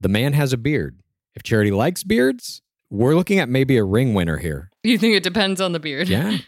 [0.00, 1.00] The man has a beard.
[1.34, 4.70] If Charity likes beards, we're looking at maybe a ring winner here.
[4.82, 6.08] You think it depends on the beard?
[6.08, 6.38] Yeah,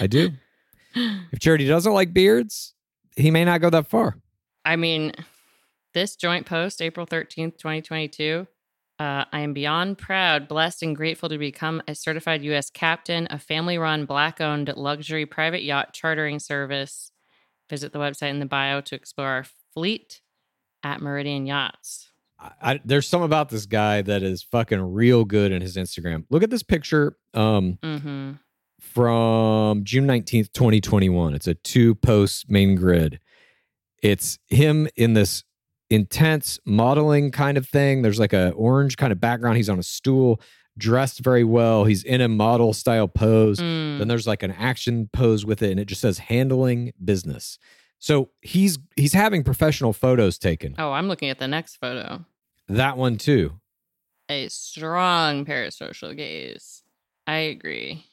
[0.00, 0.30] I do.
[1.30, 2.74] If Charity doesn't like beards,
[3.14, 4.16] he may not go that far.
[4.64, 5.12] I mean,
[5.94, 8.48] this joint post, April 13th, 2022.
[9.00, 12.68] Uh, I am beyond proud, blessed, and grateful to become a certified U.S.
[12.68, 17.10] captain, a family run, black owned luxury private yacht chartering service.
[17.70, 20.20] Visit the website in the bio to explore our fleet
[20.82, 22.10] at Meridian Yachts.
[22.60, 26.24] I, there's some about this guy that is fucking real good in his Instagram.
[26.28, 28.32] Look at this picture um, Mm-hmm.
[28.80, 31.34] from June 19th, 2021.
[31.34, 33.18] It's a two post main grid.
[34.02, 35.44] It's him in this
[35.90, 38.02] intense modeling kind of thing.
[38.02, 39.56] There's like a orange kind of background.
[39.56, 40.40] He's on a stool,
[40.78, 41.84] dressed very well.
[41.84, 43.58] He's in a model style pose.
[43.58, 43.98] Mm.
[43.98, 47.58] Then there's like an action pose with it, and it just says handling business.
[47.98, 50.74] So he's he's having professional photos taken.
[50.78, 52.24] Oh, I'm looking at the next photo.
[52.68, 53.60] That one too.
[54.28, 56.82] A strong parasocial gaze.
[57.26, 58.06] I agree.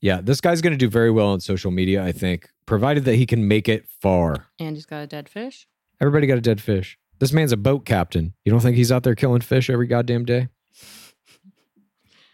[0.00, 3.14] Yeah, this guy's going to do very well on social media, I think, provided that
[3.14, 4.48] he can make it far.
[4.58, 5.66] And he's got a dead fish.
[6.00, 6.98] Everybody got a dead fish.
[7.22, 8.34] This man's a boat captain.
[8.44, 10.48] You don't think he's out there killing fish every goddamn day?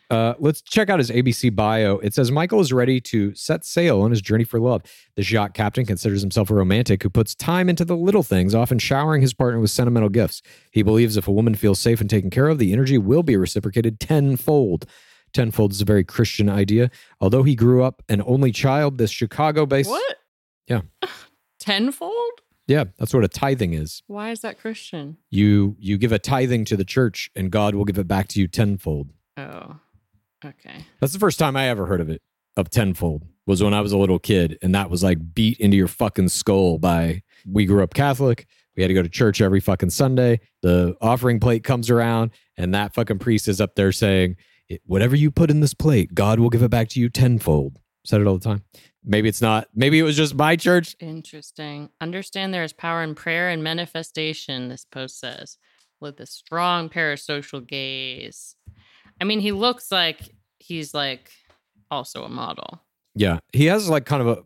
[0.09, 1.99] Uh, let's check out his ABC bio.
[1.99, 4.81] It says Michael is ready to set sail on his journey for love.
[5.15, 8.79] This yacht captain considers himself a romantic who puts time into the little things, often
[8.79, 10.41] showering his partner with sentimental gifts.
[10.71, 13.37] He believes if a woman feels safe and taken care of, the energy will be
[13.37, 14.87] reciprocated tenfold.
[15.35, 16.91] Tenfold is a very Christian idea.
[17.21, 19.91] Although he grew up an only child, this Chicago based.
[19.91, 20.17] What?
[20.67, 20.81] Yeah.
[21.61, 22.41] Tenfold?
[22.69, 24.03] Yeah, that's what a tithing is.
[24.07, 25.17] Why is that Christian?
[25.31, 28.41] You you give a tithing to the church and God will give it back to
[28.41, 29.09] you tenfold.
[29.39, 29.77] Oh,
[30.45, 30.85] okay.
[31.01, 32.21] That's the first time I ever heard of it,
[32.57, 34.59] of tenfold, was when I was a little kid.
[34.63, 38.47] And that was like beat into your fucking skull by, we grew up Catholic.
[38.77, 40.41] We had to go to church every fucking Sunday.
[40.63, 44.37] The offering plate comes around, and that fucking priest is up there saying,
[44.85, 47.81] whatever you put in this plate, God will give it back to you tenfold.
[48.05, 48.63] Said it all the time.
[49.05, 49.69] Maybe it's not.
[49.75, 50.97] Maybe it was just my church.
[51.01, 51.91] Interesting.
[52.01, 55.57] Understand there is power in prayer and manifestation, this post says,
[56.01, 58.57] with a strong parasocial gaze.
[59.21, 61.31] I mean, he looks like he's like
[61.91, 62.83] also a model.
[63.15, 63.39] Yeah.
[63.53, 64.43] He has like kind of a,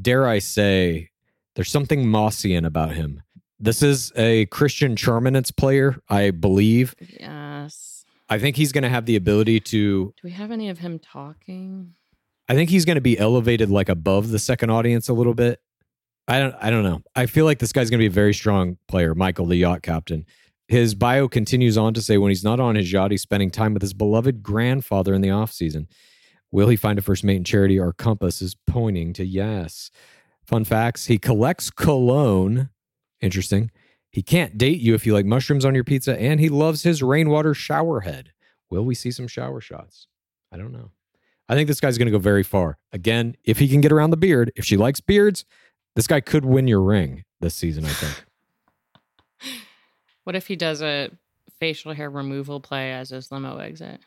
[0.00, 1.10] dare I say,
[1.54, 3.22] there's something Mossian about him.
[3.58, 6.94] This is a Christian Charminance player, I believe.
[7.00, 8.04] Yes.
[8.28, 10.98] I think he's going to have the ability to Do we have any of him
[10.98, 11.94] talking?
[12.48, 15.60] I think he's going to be elevated like above the second audience a little bit.
[16.28, 17.02] I don't I don't know.
[17.14, 19.82] I feel like this guy's going to be a very strong player, Michael the yacht
[19.82, 20.26] captain.
[20.68, 23.72] His bio continues on to say when he's not on his yacht, he's spending time
[23.72, 25.86] with his beloved grandfather in the off season.
[26.50, 27.78] Will he find a first mate in charity?
[27.78, 29.90] Our compass is pointing to yes.
[30.44, 32.70] Fun facts he collects cologne.
[33.20, 33.70] Interesting.
[34.10, 37.02] He can't date you if you like mushrooms on your pizza, and he loves his
[37.02, 38.32] rainwater shower head.
[38.70, 40.06] Will we see some shower shots?
[40.50, 40.90] I don't know.
[41.48, 42.78] I think this guy's going to go very far.
[42.92, 45.44] Again, if he can get around the beard, if she likes beards,
[45.94, 48.24] this guy could win your ring this season, I think.
[50.24, 51.10] What if he does a
[51.60, 54.00] facial hair removal play as his limo exit?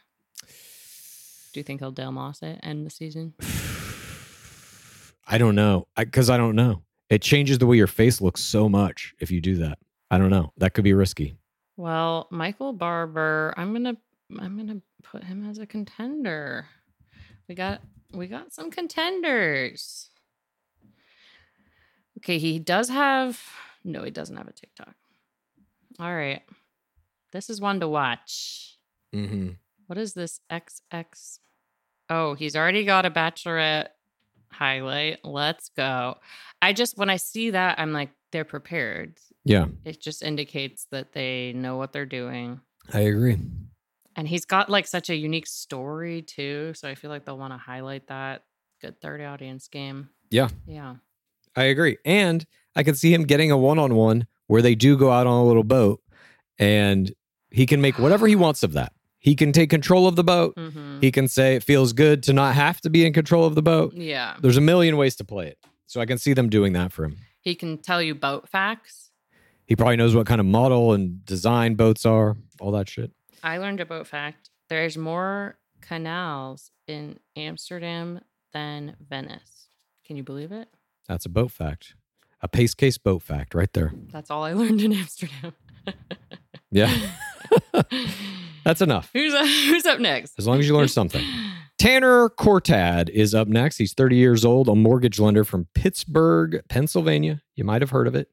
[1.54, 3.36] Do you think he'll Dale Moss it end the season?
[5.26, 5.88] I don't know.
[5.96, 6.82] Because I, don't know.
[7.10, 9.80] It changes the way your face looks so much if you do that.
[10.12, 10.52] I don't know.
[10.58, 11.38] That could be risky.
[11.78, 13.96] Well, Michael Barbour, I'm gonna
[14.38, 16.68] I'm gonna put him as a contender.
[17.50, 17.82] We got
[18.14, 20.12] we got some contenders.
[22.20, 23.42] Okay, he does have
[23.84, 24.94] no, he doesn't have a TikTok.
[26.00, 26.44] All right.
[27.32, 28.78] This is one to watch.
[29.16, 29.50] Mm-hmm.
[29.88, 31.40] What is this XX?
[32.10, 33.88] Oh, he's already got a bachelorette
[34.52, 35.24] highlight.
[35.24, 36.18] Let's go.
[36.62, 39.18] I just when I see that, I'm like, they're prepared.
[39.44, 42.60] Yeah, It just indicates that they know what they're doing.
[42.94, 43.40] I agree.
[44.20, 46.74] And he's got like such a unique story too.
[46.76, 48.44] So I feel like they'll want to highlight that.
[48.82, 50.10] Good third audience game.
[50.30, 50.50] Yeah.
[50.68, 50.96] Yeah.
[51.56, 51.98] I agree.
[52.06, 52.46] And
[52.76, 55.34] I could see him getting a one on one where they do go out on
[55.42, 56.02] a little boat
[56.58, 57.12] and
[57.50, 58.94] he can make whatever he wants of that.
[59.20, 60.54] He can take control of the boat.
[60.58, 63.56] hmm He can say it feels good to not have to be in control of
[63.56, 63.94] the boat.
[63.94, 64.36] Yeah.
[64.42, 65.58] There's a million ways to play it.
[65.88, 67.18] So I can see them doing that for him.
[67.42, 69.12] He can tell you boat facts.
[69.66, 73.12] He probably knows what kind of model and design boats are, all that shit.
[73.44, 74.50] I learned a boat fact.
[74.70, 78.22] There's more canals in Amsterdam
[78.54, 79.68] than Venice.
[80.06, 80.68] Can you believe it?
[81.08, 81.96] That's a boat fact.
[82.42, 83.94] A pace case boat fact right there.
[84.12, 85.54] That's all I learned in Amsterdam.
[86.72, 86.94] Yeah.
[88.64, 89.10] That's enough.
[89.14, 90.34] who's up, uh, who's up next?
[90.38, 91.24] As long as you learn something.
[91.78, 93.78] Tanner Courtad is up next.
[93.78, 97.42] He's 30 years old, a mortgage lender from Pittsburgh, Pennsylvania.
[97.56, 98.30] You might have heard of it.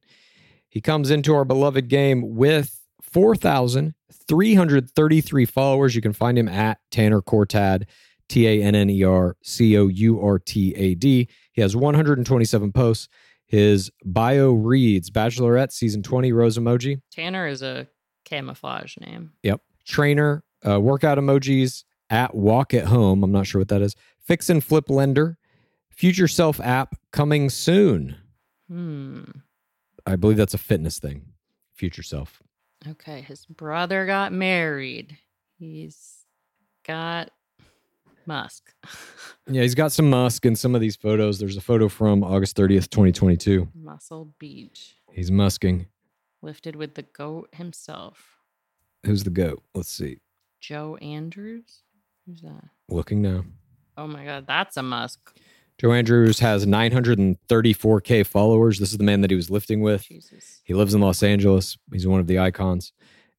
[0.68, 2.82] He comes into our beloved game with
[3.16, 5.96] 4,333 followers.
[5.96, 7.84] You can find him at Tanner Courtad,
[8.28, 11.26] T A N N E R C O U R T A D.
[11.52, 13.08] He has 127 posts.
[13.46, 17.00] His bio reads Bachelorette season 20 rose emoji.
[17.10, 17.88] Tanner is a
[18.26, 19.32] camouflage name.
[19.42, 19.62] Yep.
[19.86, 23.24] Trainer, uh, workout emojis at walk at home.
[23.24, 23.96] I'm not sure what that is.
[24.18, 25.38] Fix and flip lender,
[25.88, 28.16] future self app coming soon.
[28.68, 29.22] Hmm.
[30.04, 31.32] I believe that's a fitness thing.
[31.72, 32.42] Future self.
[32.88, 35.16] Okay, his brother got married.
[35.58, 36.24] He's
[36.86, 37.30] got
[38.26, 38.72] Musk.
[39.48, 41.38] Yeah, he's got some Musk in some of these photos.
[41.38, 43.68] There's a photo from August 30th, 2022.
[43.76, 44.96] Muscle Beach.
[45.12, 45.86] He's musking.
[46.42, 48.38] Lifted with the goat himself.
[49.04, 49.62] Who's the goat?
[49.72, 50.18] Let's see.
[50.60, 51.82] Joe Andrews?
[52.26, 52.64] Who's that?
[52.88, 53.44] Looking now.
[53.96, 55.20] Oh my god, that's a Musk.
[55.78, 58.78] Joe Andrews has 934K followers.
[58.78, 60.04] This is the man that he was lifting with.
[60.04, 60.62] Jesus.
[60.64, 61.76] He lives in Los Angeles.
[61.92, 62.92] He's one of the icons.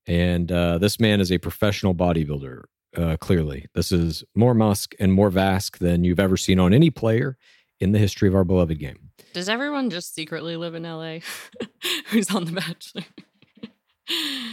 [0.05, 2.63] And uh, this man is a professional bodybuilder,
[2.95, 3.65] uh, clearly.
[3.73, 7.38] This is more Musk and more Vask than you've ever seen on any player
[7.79, 9.09] in the history of our beloved game.
[9.33, 11.19] Does everyone just secretly live in LA?
[12.09, 13.03] Who's on The Bachelor?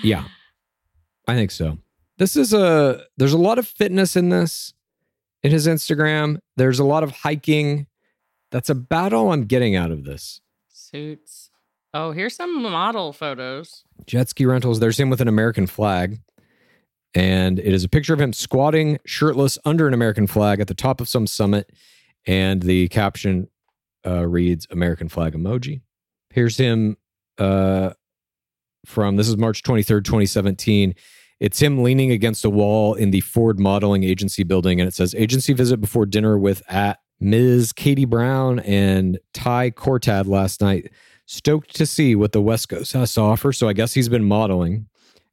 [0.02, 0.24] Yeah,
[1.28, 1.78] I think so.
[2.16, 4.72] This is a, there's a lot of fitness in this,
[5.44, 6.38] in his Instagram.
[6.56, 7.86] There's a lot of hiking.
[8.50, 10.40] That's about all I'm getting out of this.
[10.68, 11.50] Suits.
[11.92, 13.84] Oh, here's some model photos.
[14.06, 14.80] jet ski rentals.
[14.80, 16.18] There's him with an American flag.
[17.14, 20.74] And it is a picture of him squatting shirtless under an American flag at the
[20.74, 21.70] top of some summit.
[22.26, 23.48] And the caption
[24.04, 25.82] uh, reads American flag emoji.
[26.30, 26.96] Here's him
[27.38, 27.90] uh,
[28.84, 30.94] from this is March 23rd, 2017.
[31.40, 34.80] It's him leaning against a wall in the Ford Modeling Agency building.
[34.80, 37.72] And it says agency visit before dinner with at Ms.
[37.72, 40.90] Katie Brown and Ty Courtad last night
[41.26, 43.52] stoked to see what the West Coast has to offer.
[43.52, 44.86] So I guess he's been modeling.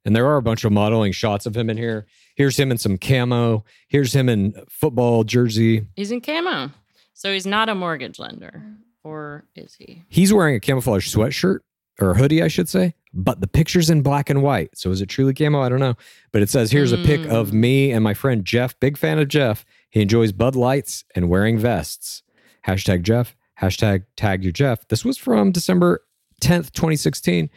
[0.04, 2.06] And there are a bunch of modeling shots of him in here.
[2.34, 3.64] Here's him in some camo.
[3.88, 5.86] Here's him in football jersey.
[5.94, 6.70] He's in camo.
[7.14, 8.64] So he's not a mortgage lender.
[9.04, 10.02] Or is he?
[10.08, 11.60] He's wearing a camouflage sweatshirt
[12.00, 12.94] or hoodie, I should say.
[13.14, 14.76] But the picture's in black and white.
[14.76, 15.60] So is it truly camo?
[15.60, 15.94] I don't know.
[16.32, 18.78] But it says here's a pic of me and my friend Jeff.
[18.80, 19.66] Big fan of Jeff.
[19.90, 22.22] He enjoys Bud Lights and wearing vests.
[22.66, 23.36] Hashtag Jeff.
[23.60, 24.88] Hashtag tag your Jeff.
[24.88, 26.02] This was from December
[26.40, 27.50] 10th, 2016.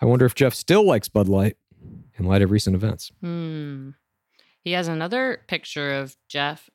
[0.00, 1.56] I wonder if Jeff still likes Bud Light
[2.18, 3.12] in light of recent events.
[3.20, 3.90] Hmm.
[4.60, 6.70] He has another picture of Jeff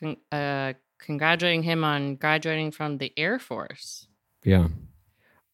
[0.00, 4.08] con- uh, congratulating him on graduating from the Air Force.
[4.44, 4.68] Yeah.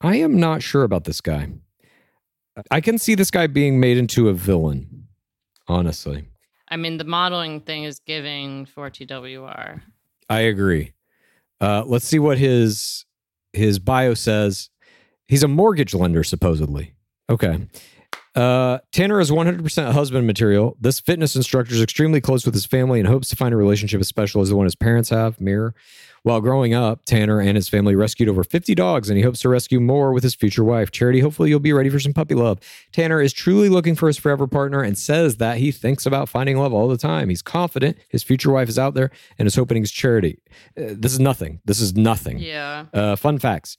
[0.00, 1.48] I am not sure about this guy.
[2.70, 5.08] I can see this guy being made into a villain,
[5.66, 6.24] honestly.
[6.68, 9.80] I mean, the modeling thing is giving for TWR.
[10.28, 10.92] I agree.
[11.60, 13.04] Uh, let's see what his
[13.52, 14.70] his bio says.
[15.28, 16.94] He's a mortgage lender, supposedly.
[17.30, 17.66] Okay.
[18.34, 20.76] Uh, Tanner is 100% husband material.
[20.80, 24.00] This fitness instructor is extremely close with his family and hopes to find a relationship
[24.00, 25.40] as special as the one his parents have.
[25.40, 25.74] Mirror.
[26.24, 29.50] While growing up, Tanner and his family rescued over 50 dogs, and he hopes to
[29.50, 30.90] rescue more with his future wife.
[30.90, 32.58] Charity, hopefully you'll be ready for some puppy love.
[32.92, 36.56] Tanner is truly looking for his forever partner and says that he thinks about finding
[36.56, 37.28] love all the time.
[37.28, 40.38] He's confident his future wife is out there and is hoping his charity.
[40.78, 41.60] Uh, this is nothing.
[41.66, 42.38] This is nothing.
[42.38, 42.86] Yeah.
[42.94, 43.76] Uh, fun facts.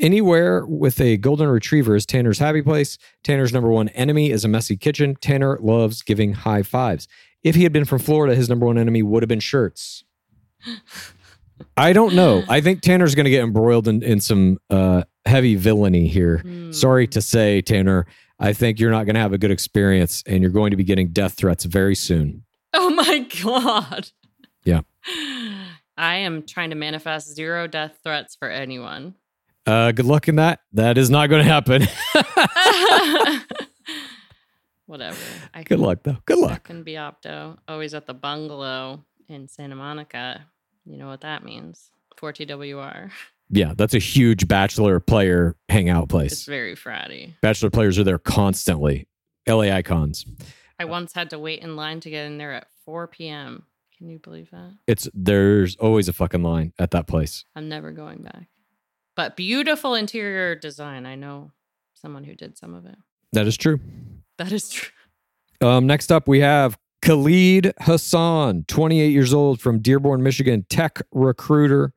[0.00, 2.98] Anywhere with a golden retriever is Tanner's happy place.
[3.22, 5.16] Tanner's number one enemy is a messy kitchen.
[5.20, 7.06] Tanner loves giving high fives.
[7.42, 10.04] If he had been from Florida, his number one enemy would have been shirts.
[11.76, 12.42] I don't know.
[12.48, 16.42] I think Tanner's going to get embroiled in, in some uh, heavy villainy here.
[16.72, 18.06] Sorry to say, Tanner.
[18.40, 20.84] I think you're not going to have a good experience and you're going to be
[20.84, 22.44] getting death threats very soon.
[22.72, 24.10] Oh my god.
[24.64, 24.80] Yeah.
[25.96, 29.14] I am trying to manifest zero death threats for anyone.
[29.66, 30.60] Uh, good luck in that.
[30.72, 31.82] That is not going to happen.
[34.86, 35.16] Whatever.
[35.54, 36.18] I good can- luck, though.
[36.26, 36.64] Good luck.
[36.64, 37.56] can be opto.
[37.66, 40.44] Always at the bungalow in Santa Monica.
[40.84, 41.90] You know what that means.
[42.16, 43.10] For TWR.
[43.50, 46.32] Yeah, that's a huge bachelor player hangout place.
[46.32, 47.32] It's very fratty.
[47.40, 49.08] Bachelor players are there constantly.
[49.48, 50.24] LA icons.
[50.78, 53.64] I once had to wait in line to get in there at 4 p.m.
[53.96, 54.72] Can you believe that?
[54.86, 57.44] It's there's always a fucking line at that place.
[57.54, 58.46] I'm never going back.
[59.16, 61.06] But beautiful interior design.
[61.06, 61.52] I know
[61.94, 62.96] someone who did some of it.
[63.32, 63.80] That is true.
[64.38, 64.90] That is true.
[65.60, 71.92] Um, next up, we have Khalid Hassan, 28 years old from Dearborn, Michigan, tech recruiter.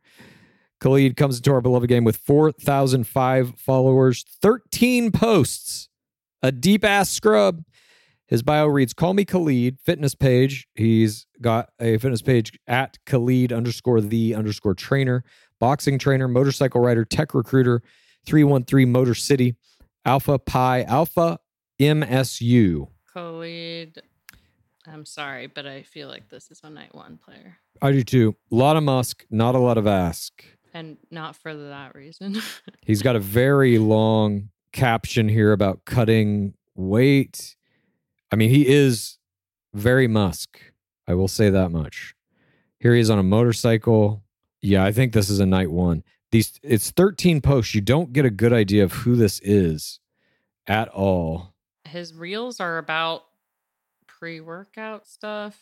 [0.80, 5.90] Khalid comes into our beloved game with 4,005 followers, 13 posts,
[6.44, 7.64] a deep ass scrub.
[8.28, 10.68] His bio reads, Call me Khalid, fitness page.
[10.76, 15.24] He's got a fitness page at Khalid underscore the underscore trainer,
[15.60, 17.82] boxing trainer, motorcycle rider, tech recruiter,
[18.26, 19.56] 313 Motor City,
[20.06, 21.40] Alpha Pi Alpha
[21.80, 22.88] MSU.
[23.14, 24.02] Khalid.
[24.86, 27.58] I'm sorry, but I feel like this is a night one player.
[27.82, 28.36] I do too.
[28.52, 30.44] A lot of Musk, not a lot of ask.
[30.74, 32.42] And not for that reason.
[32.86, 37.56] He's got a very long caption here about cutting weight.
[38.32, 39.18] I mean, he is
[39.74, 40.60] very Musk.
[41.08, 42.14] I will say that much.
[42.80, 44.24] Here he is on a motorcycle.
[44.62, 46.04] Yeah, I think this is a night one.
[46.32, 47.74] These it's 13 posts.
[47.76, 50.00] You don't get a good idea of who this is
[50.68, 51.54] at all.
[51.86, 53.24] His reels are about
[54.08, 55.58] pre workout stuff.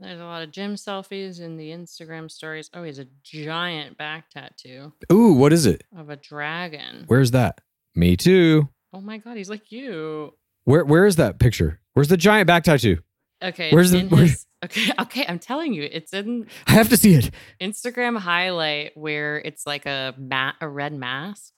[0.00, 2.68] There's a lot of gym selfies in the Instagram stories.
[2.74, 5.84] Oh, he has a giant back tattoo Ooh, what is it?
[5.96, 7.04] of a dragon.
[7.06, 7.60] Where's that?
[7.94, 8.68] Me too.
[8.92, 10.34] Oh my god, he's like you.
[10.64, 11.80] Where where is that picture?
[11.94, 12.98] Where's the giant back tattoo?
[13.44, 14.28] Okay, Where's the- where-
[14.64, 14.90] okay?
[15.00, 17.30] Okay, I'm telling you, it's in I have to see it.
[17.60, 21.52] Instagram highlight where it's like a ma- a red mask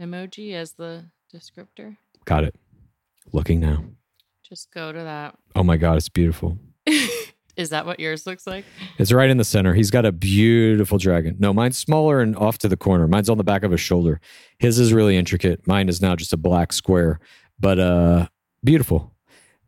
[0.00, 1.96] emoji as the descriptor.
[2.24, 2.54] Got it.
[3.32, 3.84] Looking now.
[4.48, 5.36] Just go to that.
[5.56, 6.58] Oh my god, it's beautiful.
[7.56, 8.64] Is that what yours looks like?
[8.98, 9.74] It's right in the center.
[9.74, 11.34] He's got a beautiful dragon.
[11.40, 13.08] No, mine's smaller and off to the corner.
[13.08, 14.20] Mine's on the back of his shoulder.
[14.60, 15.66] His is really intricate.
[15.66, 17.18] Mine is now just a black square,
[17.58, 18.28] but uh
[18.62, 19.12] beautiful.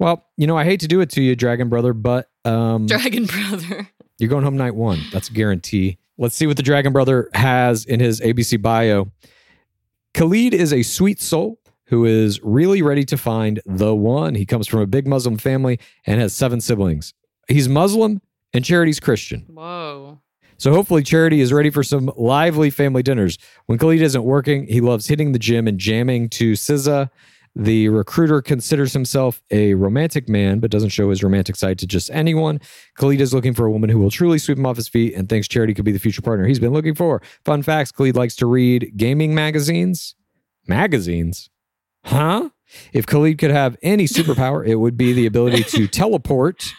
[0.01, 3.27] Well, you know, I hate to do it to you, Dragon Brother, but um Dragon
[3.27, 3.89] brother.
[4.19, 5.01] you're going home night one.
[5.13, 5.99] That's a guarantee.
[6.19, 9.13] Let's see what the Dragon Brother has in his ABC bio.
[10.15, 14.35] Khalid is a sweet soul who is really ready to find the one.
[14.35, 17.15] He comes from a big Muslim family and has seven siblings.
[17.49, 18.21] He's Muslim
[18.55, 19.45] and Charity's Christian.
[19.49, 20.21] Whoa.
[20.57, 23.39] So hopefully Charity is ready for some lively family dinners.
[23.67, 27.11] When Khalid isn't working, he loves hitting the gym and jamming to SZA.
[27.57, 32.09] The recruiter considers himself a romantic man, but doesn't show his romantic side to just
[32.11, 32.61] anyone.
[32.97, 35.29] Khalid is looking for a woman who will truly sweep him off his feet and
[35.29, 37.21] thinks Charity could be the future partner he's been looking for.
[37.45, 40.15] Fun facts Khalid likes to read gaming magazines.
[40.69, 41.51] Magazines?
[42.05, 42.51] Huh?
[42.93, 46.73] If Khalid could have any superpower, it would be the ability to teleport.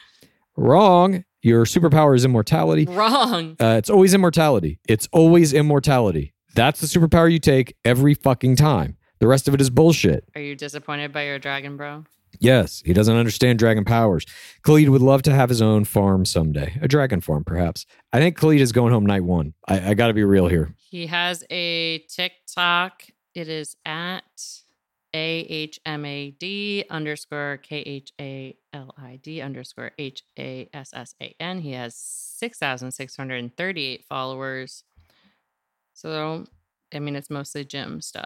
[0.55, 1.25] Wrong.
[1.41, 2.85] Your superpower is immortality.
[2.85, 3.55] Wrong.
[3.59, 4.79] Uh, it's always immortality.
[4.87, 6.33] It's always immortality.
[6.55, 8.97] That's the superpower you take every fucking time.
[9.21, 10.25] The rest of it is bullshit.
[10.33, 12.05] Are you disappointed by your dragon bro?
[12.39, 14.25] Yes, he doesn't understand dragon powers.
[14.63, 17.85] Khalid would love to have his own farm someday, a dragon farm, perhaps.
[18.11, 19.53] I think Khalid is going home night one.
[19.67, 20.73] I, I got to be real here.
[20.89, 23.03] He has a TikTok.
[23.35, 24.23] It is at
[25.13, 28.55] AHMAD underscore KHALID
[29.43, 31.61] underscore HASSAN.
[31.61, 34.83] He has 6,638 followers.
[35.93, 36.47] So,
[36.91, 38.25] I mean, it's mostly gym stuff.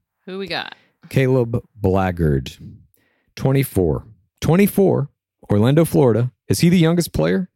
[0.25, 0.75] Who we got?
[1.09, 2.57] Caleb Balgaard,
[3.35, 4.05] 24.
[4.41, 5.09] 24,
[5.51, 6.31] Orlando, Florida.
[6.47, 7.49] Is he the youngest player?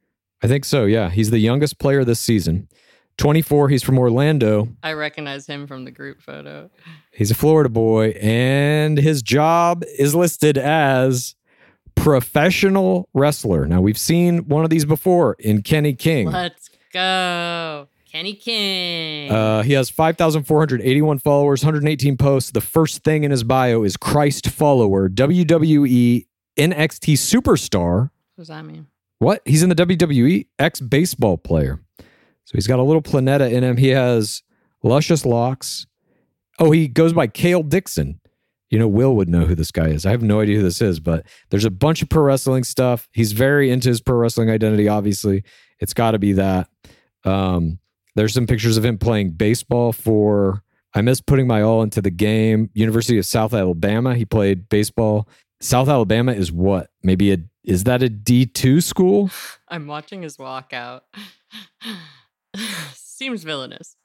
[0.43, 1.09] I think so, yeah.
[1.09, 2.67] He's the youngest player this season.
[3.17, 4.67] 24, he's from Orlando.
[4.83, 6.69] I recognize him from the group photo.
[7.11, 11.35] He's a Florida boy, and his job is listed as
[11.95, 13.65] professional wrestler.
[13.65, 16.29] Now, we've seen one of these before in Kenny King.
[16.29, 17.87] Let's go.
[18.15, 19.29] Kenny King.
[19.29, 22.49] Uh, he has 5,481 followers, 118 posts.
[22.51, 26.25] The first thing in his bio is Christ follower, WWE
[26.57, 28.03] NXT superstar.
[28.03, 28.87] what does that mean?
[29.19, 29.41] What?
[29.43, 31.81] He's in the WWE, ex baseball player.
[31.99, 33.75] So he's got a little planeta in him.
[33.75, 34.43] He has
[34.81, 35.85] luscious locks.
[36.57, 38.21] Oh, he goes by Kale Dixon.
[38.69, 40.05] You know, Will would know who this guy is.
[40.05, 43.09] I have no idea who this is, but there's a bunch of pro wrestling stuff.
[43.11, 45.43] He's very into his pro wrestling identity, obviously.
[45.81, 46.69] It's got to be that.
[47.25, 47.79] Um,
[48.15, 50.63] there's some pictures of him playing baseball for,
[50.93, 54.15] I miss putting my all into the game, University of South Alabama.
[54.15, 55.27] He played baseball.
[55.61, 56.89] South Alabama is what?
[57.03, 59.29] Maybe a, is that a D2 school?
[59.67, 61.01] I'm watching his walkout.
[62.93, 63.97] Seems villainous.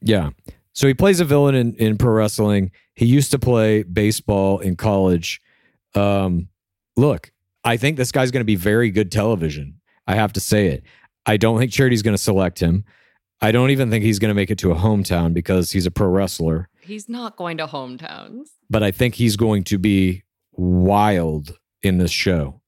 [0.00, 0.30] Yeah.
[0.74, 2.72] So he plays a villain in, in pro wrestling.
[2.94, 5.40] He used to play baseball in college.
[5.94, 6.48] Um,
[6.96, 7.32] look,
[7.64, 9.80] I think this guy's going to be very good television.
[10.06, 10.82] I have to say it.
[11.24, 12.84] I don't think Charity's going to select him.
[13.44, 15.90] I don't even think he's going to make it to a hometown because he's a
[15.90, 16.70] pro wrestler.
[16.80, 18.48] He's not going to hometowns.
[18.70, 20.22] But I think he's going to be
[20.52, 22.62] wild in this show.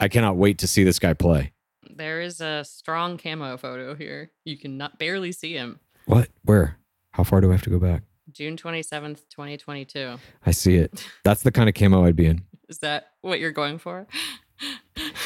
[0.00, 1.52] I cannot wait to see this guy play.
[1.94, 4.30] There is a strong camo photo here.
[4.46, 5.80] You can not barely see him.
[6.06, 6.30] What?
[6.46, 6.78] Where?
[7.10, 8.02] How far do I have to go back?
[8.30, 10.16] June 27th, 2022.
[10.46, 11.06] I see it.
[11.24, 12.42] That's the kind of camo I'd be in.
[12.70, 14.06] Is that what you're going for?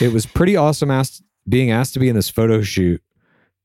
[0.00, 3.00] it was pretty awesome asked being asked to be in this photo shoot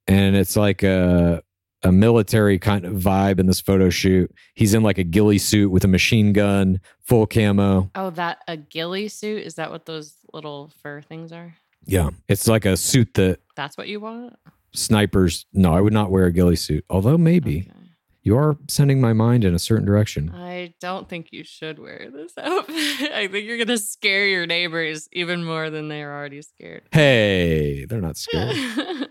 [0.08, 1.42] and it's like a
[1.84, 5.72] a military kind of vibe in this photo shoot he's in like a ghillie suit
[5.72, 9.44] with a machine gun full camo Oh, that a ghillie suit?
[9.44, 11.56] Is that what those little fur things are?
[11.86, 14.36] yeah it's like a suit that That's what you want?
[14.74, 17.80] snipers no i would not wear a ghillie suit although maybe Okay.
[18.24, 22.10] You are sending my mind in a certain direction I don't think you should wear
[22.14, 23.12] this outfit.
[23.12, 26.84] I think you're gonna scare your neighbors even more than they are already scared.
[26.92, 28.56] hey they're not scared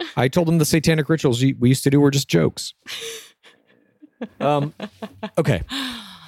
[0.17, 2.75] i told them the satanic rituals we used to do were just jokes
[4.41, 4.73] um
[5.39, 5.63] okay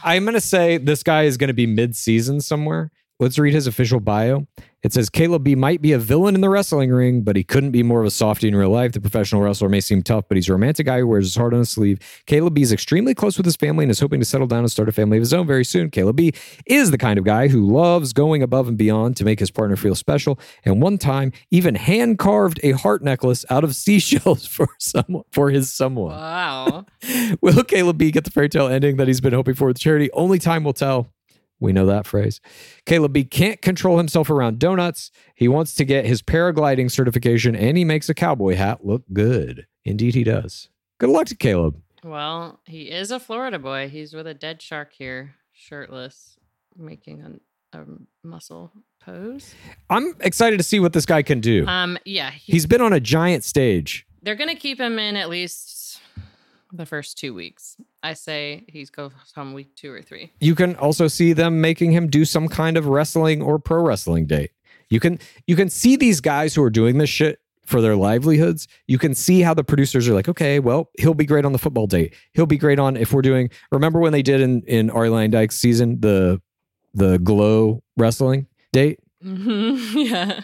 [0.04, 2.90] I'm going to say this guy is going to be mid season somewhere.
[3.20, 4.48] Let's read his official bio.
[4.82, 7.70] It says Caleb B might be a villain in the wrestling ring, but he couldn't
[7.70, 8.90] be more of a softie in real life.
[8.90, 11.52] The professional wrestler may seem tough, but he's a romantic guy who wears his heart
[11.52, 12.00] on his sleeve.
[12.26, 14.70] Caleb B is extremely close with his family and is hoping to settle down and
[14.72, 15.88] start a family of his own very soon.
[15.88, 16.32] Caleb B
[16.66, 19.76] is the kind of guy who loves going above and beyond to make his partner
[19.76, 20.36] feel special.
[20.64, 25.50] And one time, even hand carved a heart necklace out of seashells for someone for
[25.50, 26.10] his someone.
[26.16, 26.86] wow.
[27.40, 30.10] Will Caleb B get the fairy tale ending that he's been hoping for with charity?
[30.12, 31.12] Only time will tell.
[31.62, 32.40] We know that phrase.
[32.84, 35.10] Caleb B can't control himself around donuts.
[35.34, 39.66] He wants to get his paragliding certification and he makes a cowboy hat look good.
[39.84, 40.68] Indeed, he does.
[40.98, 41.80] Good luck to Caleb.
[42.04, 43.88] Well, he is a Florida boy.
[43.88, 46.36] He's with a dead shark here, shirtless,
[46.76, 47.40] making
[47.72, 47.84] a, a
[48.24, 49.54] muscle pose.
[49.88, 51.66] I'm excited to see what this guy can do.
[51.66, 54.06] Um, yeah, he- He's been on a giant stage.
[54.22, 55.81] they're gonna keep him in at least
[56.72, 57.76] the first two weeks.
[58.02, 60.32] I say he's goes home week two or three.
[60.40, 64.26] You can also see them making him do some kind of wrestling or pro wrestling
[64.26, 64.50] date.
[64.88, 68.66] You can you can see these guys who are doing this shit for their livelihoods.
[68.86, 71.58] You can see how the producers are like, okay, well, he'll be great on the
[71.58, 72.14] football date.
[72.32, 73.50] He'll be great on if we're doing.
[73.70, 76.40] Remember when they did in in Ari Dyke's season the
[76.94, 79.00] the glow wrestling date?
[79.24, 79.98] Mm-hmm.
[79.98, 80.40] yeah.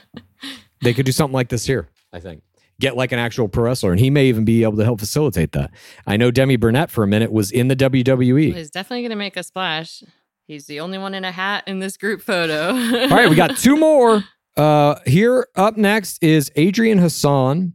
[0.81, 1.89] They could do something like this here.
[2.12, 2.43] I think
[2.80, 5.52] get like an actual pro wrestler, and he may even be able to help facilitate
[5.52, 5.70] that.
[6.06, 7.78] I know Demi Burnett for a minute was in the.
[7.78, 8.55] WWE.
[8.55, 10.02] He's definitely gonna make a splash.
[10.46, 12.70] He's the only one in a hat in this group photo.
[12.70, 14.24] All right, we got two more.
[14.56, 17.74] Uh, here up next is Adrian Hassan.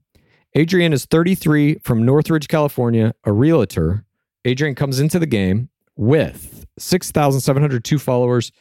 [0.55, 4.05] Adrian is 33 from Northridge, California, a realtor.
[4.45, 8.51] Adrian comes into the game with 6,702 followers,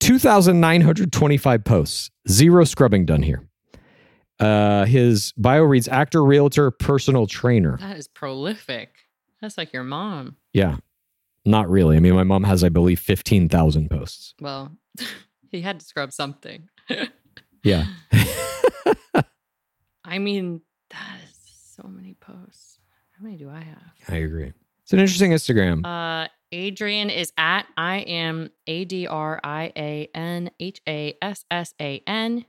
[0.00, 3.46] 2,925 posts, zero scrubbing done here.
[4.42, 7.76] Uh, his bio reads actor, realtor, personal trainer.
[7.80, 8.90] that is prolific.
[9.40, 10.36] That's like your mom.
[10.52, 10.76] Yeah,
[11.44, 11.96] not really.
[11.96, 14.34] I mean, my mom has, I believe, 15,000 posts.
[14.40, 14.72] Well,
[15.50, 16.68] he had to scrub something.
[17.64, 17.86] Yeah.
[20.04, 21.38] I mean, that is
[21.76, 22.78] so many posts.
[23.12, 23.92] How many do I have?
[24.08, 24.52] I agree.
[24.82, 25.86] It's an interesting Instagram.
[25.86, 31.44] Uh, Adrian is at I am A D R I A N H A S
[31.52, 32.44] S A N,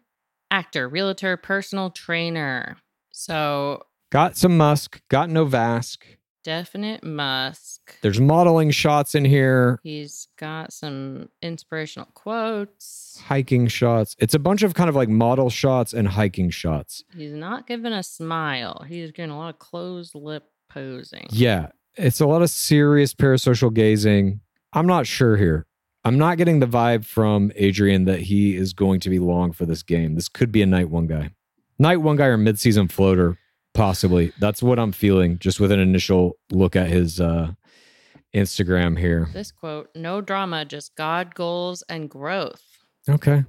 [0.53, 2.77] actor, realtor, personal trainer.
[3.11, 3.81] So
[4.11, 5.97] got some Musk, got no Vask.
[6.43, 7.95] definite Musk.
[8.01, 13.19] There's modeling shots in here, He's got some inspirational quotes.
[13.25, 14.15] hiking shots.
[14.19, 17.03] It's a bunch of kind of like model shots and hiking shots.
[17.17, 18.85] He's not giving a smile.
[18.87, 21.25] He's giving a lot of closed lip posing.
[21.31, 21.67] Yeah.
[21.95, 24.41] It's a lot of serious parasocial gazing.
[24.73, 25.65] I'm not sure here.
[26.05, 29.65] I'm not getting the vibe from Adrian that he is going to be long for
[29.65, 30.15] this game.
[30.15, 31.31] This could be a night one guy.
[31.79, 33.37] Night one guy or midseason floater,
[33.73, 34.33] possibly.
[34.39, 37.53] That's what I'm feeling just with an initial look at his uh
[38.33, 39.29] Instagram here.
[39.31, 42.63] This quote no drama, just God, goals, and growth.
[43.07, 43.43] Okay.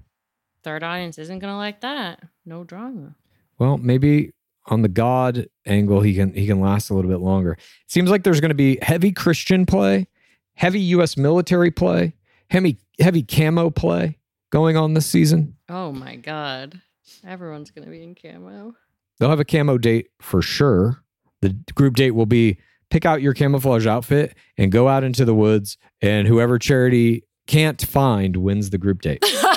[0.63, 2.23] Third audience isn't going to like that.
[2.47, 3.17] No drama.
[3.59, 4.33] Well, maybe
[4.67, 7.53] on the God angle, he can he can last a little bit longer.
[7.53, 10.09] It seems like there's going to be heavy Christian play,
[10.55, 11.17] heavy U.S.
[11.17, 12.15] military play,
[12.55, 14.19] heavy heavy camo play
[14.51, 15.57] going on this season.
[15.69, 16.81] Oh my God.
[17.27, 18.75] Everyone's going to be in camo.
[19.19, 21.03] They'll have a camo date for sure.
[21.43, 22.59] The group date will be
[22.91, 27.85] pick out your camouflage outfit and go out into the woods, and whoever charity can't
[27.85, 29.25] find wins the group date.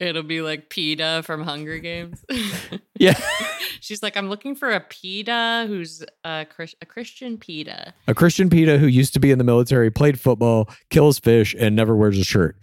[0.00, 2.24] It'll be like PETA from Hunger Games.
[2.98, 3.18] yeah.
[3.80, 6.46] She's like, I'm looking for a PETA who's a,
[6.80, 7.94] a Christian PETA.
[8.06, 11.74] A Christian PETA who used to be in the military, played football, kills fish, and
[11.74, 12.56] never wears a shirt.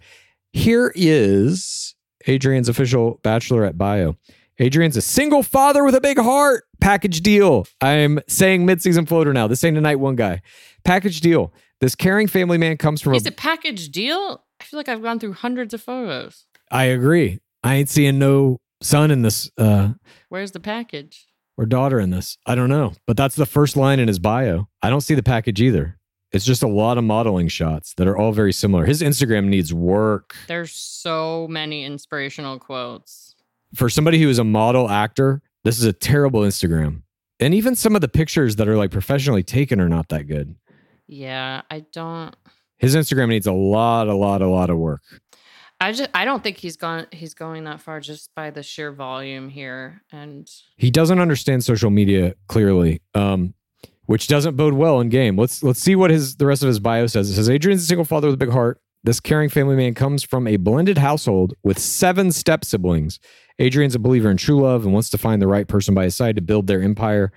[0.52, 1.94] Here is
[2.26, 4.16] Adrian's official bachelorette bio.
[4.58, 6.64] Adrian's a single father with a big heart.
[6.80, 7.66] Package deal.
[7.82, 9.46] I'm saying midseason floater now.
[9.46, 10.40] This ain't a night one guy.
[10.84, 11.52] Package deal.
[11.80, 13.28] This caring family man comes from Is a.
[13.28, 14.44] it package deal?
[14.58, 16.45] I feel like I've gone through hundreds of photos.
[16.70, 17.40] I agree.
[17.62, 19.90] I ain't seeing no son in this uh,
[20.28, 21.26] Where's the package?
[21.56, 22.36] or daughter in this.
[22.46, 22.92] I don't know.
[23.06, 24.68] But that's the first line in his bio.
[24.82, 25.98] I don't see the package either.
[26.32, 28.84] It's just a lot of modeling shots that are all very similar.
[28.84, 30.36] His Instagram needs work.
[30.48, 33.34] There's so many inspirational quotes.
[33.74, 37.02] For somebody who is a model actor, this is a terrible Instagram.
[37.40, 40.56] And even some of the pictures that are like professionally taken are not that good.
[41.06, 42.34] Yeah, I don't.
[42.78, 45.00] His Instagram needs a lot, a lot, a lot of work.
[45.80, 48.92] I just I don't think he's gone he's going that far just by the sheer
[48.92, 53.54] volume here and He doesn't understand social media clearly, um,
[54.06, 55.36] which doesn't bode well in game.
[55.36, 57.28] Let's let's see what his the rest of his bio says.
[57.28, 58.80] It says Adrian's a single father with a big heart.
[59.04, 63.20] This caring family man comes from a blended household with seven step siblings.
[63.58, 66.16] Adrian's a believer in true love and wants to find the right person by his
[66.16, 67.32] side to build their empire.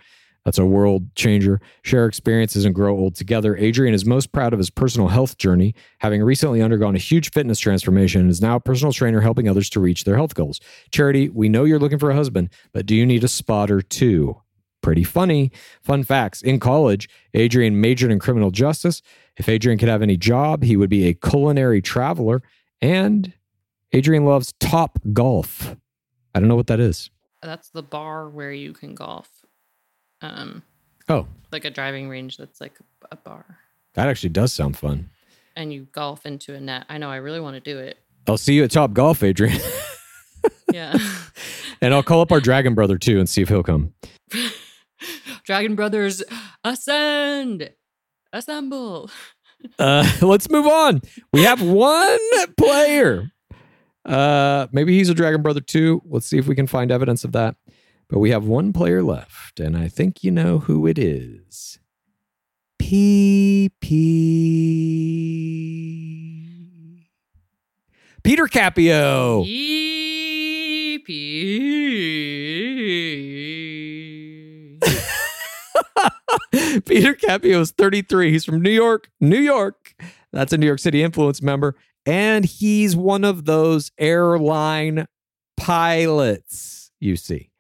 [0.46, 1.62] That's a world changer.
[1.84, 3.56] Share experiences and grow old together.
[3.58, 7.60] Adrian is most proud of his personal health journey, having recently undergone a huge fitness
[7.60, 10.60] transformation and is now a personal trainer helping others to reach their health goals.
[10.92, 14.42] Charity, we know you're looking for a husband, but do you need a spotter too?
[14.82, 15.52] Pretty funny.
[15.82, 16.42] Fun facts.
[16.42, 19.02] In college, Adrian majored in criminal justice.
[19.36, 22.42] If Adrian could have any job, he would be a culinary traveler.
[22.82, 23.34] And
[23.92, 25.76] Adrian loves top golf.
[26.34, 27.10] I don't know what that is.
[27.42, 29.39] that's the bar where you can golf.
[30.22, 30.64] Um
[31.08, 32.78] Oh, like a driving range that's like
[33.12, 33.58] a bar.
[33.96, 35.10] that actually does sound fun.
[35.56, 36.86] And you golf into a net.
[36.90, 37.98] I know I really want to do it.
[38.28, 39.60] I'll see you at Top Golf, Adrian.
[40.72, 40.96] Yeah.
[41.82, 43.94] and I'll call up our Dragon Brother too and see if he'll come.
[45.44, 46.24] Dragon Brothers
[46.64, 47.72] ascend.
[48.32, 49.10] Assemble.
[49.80, 51.02] Uh, let's move on.
[51.34, 52.20] We have one
[52.56, 53.32] player.
[54.06, 56.02] Uh, maybe he's a Dragon Brother too.
[56.06, 57.56] Let's see if we can find evidence of that.
[58.10, 61.80] But we have one player left, and I think you know who it is.
[62.80, 63.90] PP.
[68.24, 69.44] Peter Cappio.
[76.86, 78.32] Peter Cappio is 33.
[78.32, 79.94] He's from New York, New York.
[80.32, 81.76] That's a New York City influence member.
[82.06, 85.06] And he's one of those airline
[85.58, 87.52] pilots you see.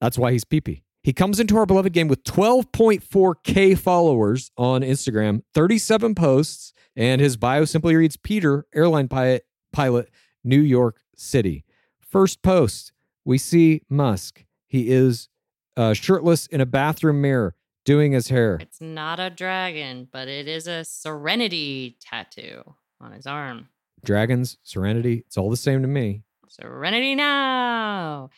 [0.00, 0.82] That's why he's PP.
[1.02, 7.36] He comes into our beloved game with 12.4K followers on Instagram, 37 posts, and his
[7.36, 10.10] bio simply reads Peter, airline pilot, pilot,
[10.44, 11.64] New York City.
[12.00, 12.92] First post,
[13.24, 14.44] we see Musk.
[14.66, 15.28] He is
[15.76, 17.54] uh, shirtless in a bathroom mirror
[17.84, 18.58] doing his hair.
[18.60, 23.68] It's not a dragon, but it is a serenity tattoo on his arm.
[24.04, 26.22] Dragons, Serenity, it's all the same to me.
[26.48, 28.30] Serenity now.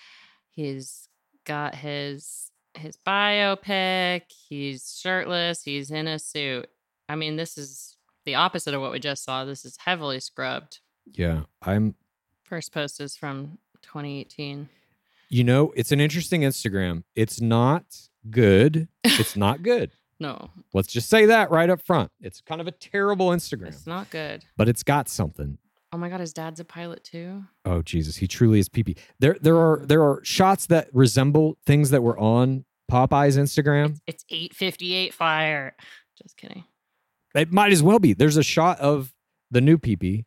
[0.50, 1.08] He's
[1.50, 4.22] got his his biopic.
[4.48, 5.62] He's shirtless.
[5.64, 6.68] He's in a suit.
[7.08, 9.44] I mean, this is the opposite of what we just saw.
[9.44, 10.78] This is heavily scrubbed.
[11.10, 11.42] Yeah.
[11.62, 11.94] I'm
[12.44, 14.68] First post is from 2018.
[15.28, 17.02] you know, it's an interesting Instagram.
[17.16, 17.84] It's not
[18.30, 18.86] good.
[19.04, 19.90] It's not good.
[20.20, 22.10] No, Let's just say that right up front.
[22.20, 24.44] It's kind of a terrible Instagram, it's not good.
[24.56, 25.56] but it's got something.
[25.92, 27.44] Oh my god, his dad's a pilot too.
[27.64, 31.90] Oh Jesus, he truly is pee There there are there are shots that resemble things
[31.90, 33.98] that were on Popeye's Instagram.
[34.06, 35.74] It's 858 fire.
[36.22, 36.64] Just kidding.
[37.34, 38.12] It might as well be.
[38.12, 39.14] There's a shot of
[39.50, 40.24] the new PP.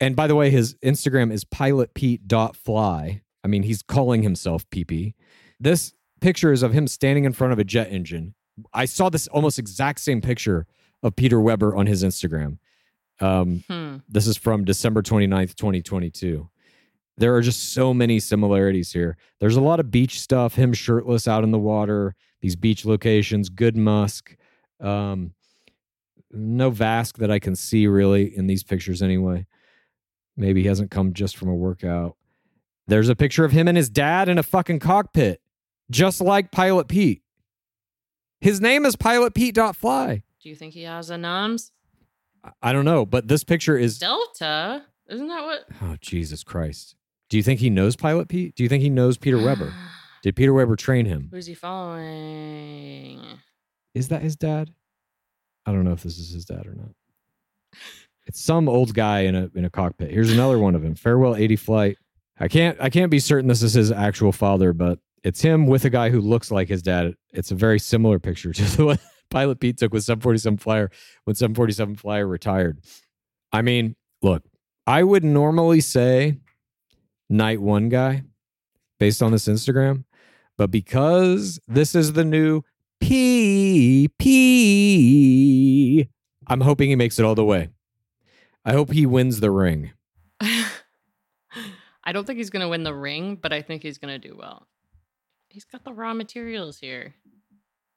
[0.00, 3.22] And by the way, his Instagram is pilotpete.fly.
[3.44, 5.14] I mean, he's calling himself PP.
[5.58, 8.34] This picture is of him standing in front of a jet engine.
[8.72, 10.66] I saw this almost exact same picture
[11.02, 12.58] of Peter Weber on his Instagram.
[13.20, 13.96] Um, Hmm.
[14.08, 16.48] this is from December 29th, 2022.
[17.16, 19.16] There are just so many similarities here.
[19.40, 23.50] There's a lot of beach stuff, him shirtless out in the water, these beach locations,
[23.50, 24.36] good musk.
[24.80, 25.34] Um,
[26.32, 29.46] no Vask that I can see really in these pictures anyway.
[30.36, 32.16] Maybe he hasn't come just from a workout.
[32.86, 35.42] There's a picture of him and his dad in a fucking cockpit,
[35.90, 37.22] just like Pilot Pete.
[38.40, 40.22] His name is Pilot Pete.fly.
[40.42, 41.72] Do you think he has a nums?
[42.62, 44.84] I- don't know, but this picture is Delta?
[45.08, 45.64] Isn't that what?
[45.82, 46.94] Oh, Jesus Christ.
[47.28, 48.54] Do you think he knows Pilot Pete?
[48.54, 49.72] Do you think he knows Peter Weber?
[50.22, 51.28] Did Peter Weber train him?
[51.32, 53.22] Who's he following?
[53.94, 54.70] Is that his dad?
[55.66, 56.90] I don't know if this is his dad or not.
[58.26, 60.10] It's some old guy in a in a cockpit.
[60.10, 60.94] Here's another one of him.
[60.94, 61.96] Farewell 80 flight.
[62.38, 65.84] I can't I can't be certain this is his actual father, but it's him with
[65.84, 67.14] a guy who looks like his dad.
[67.32, 68.98] It's a very similar picture to the one
[69.30, 70.90] Pilot Pete took with 747 Flyer
[71.24, 72.80] when 747 Flyer retired.
[73.52, 74.44] I mean, look,
[74.86, 76.38] I would normally say
[77.28, 78.24] night one guy
[78.98, 80.04] based on this Instagram,
[80.58, 82.62] but because this is the new
[83.02, 84.18] PP,
[86.46, 87.70] I'm hoping he makes it all the way.
[88.64, 89.92] I hope he wins the ring.
[90.40, 94.28] I don't think he's going to win the ring, but I think he's going to
[94.28, 94.66] do well.
[95.48, 97.14] He's got the raw materials here.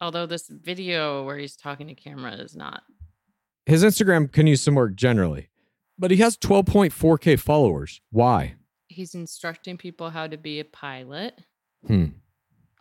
[0.03, 2.83] Although this video where he's talking to camera is not.
[3.65, 5.47] His Instagram can use some work generally,
[5.97, 8.01] but he has 12.4K followers.
[8.11, 8.55] Why?
[8.89, 11.39] He's instructing people how to be a pilot.
[11.87, 12.07] Hmm.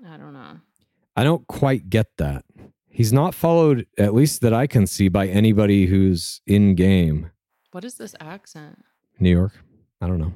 [0.05, 0.59] I don't know.
[1.15, 2.45] I don't quite get that.
[2.91, 7.31] He's not followed, at least that I can see, by anybody who's in game.
[7.71, 8.83] What is this accent?
[9.21, 9.53] New York.
[10.01, 10.35] I don't know.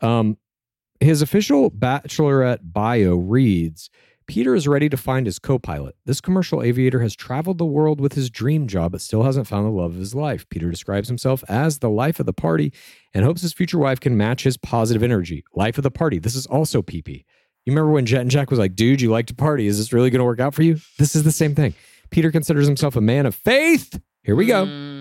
[0.00, 0.38] Um,
[1.00, 3.90] his official bachelorette bio reads
[4.28, 5.96] Peter is ready to find his co pilot.
[6.04, 9.66] This commercial aviator has traveled the world with his dream job, but still hasn't found
[9.66, 10.46] the love of his life.
[10.50, 12.72] Peter describes himself as the life of the party
[13.14, 15.44] and hopes his future wife can match his positive energy.
[15.54, 16.18] Life of the party.
[16.18, 17.24] This is also PP.
[17.64, 19.66] You remember when Jet and Jack was like, dude, you like to party.
[19.66, 20.78] Is this really going to work out for you?
[20.98, 21.74] This is the same thing.
[22.10, 23.98] Peter considers himself a man of faith.
[24.24, 24.97] Here we go Mm,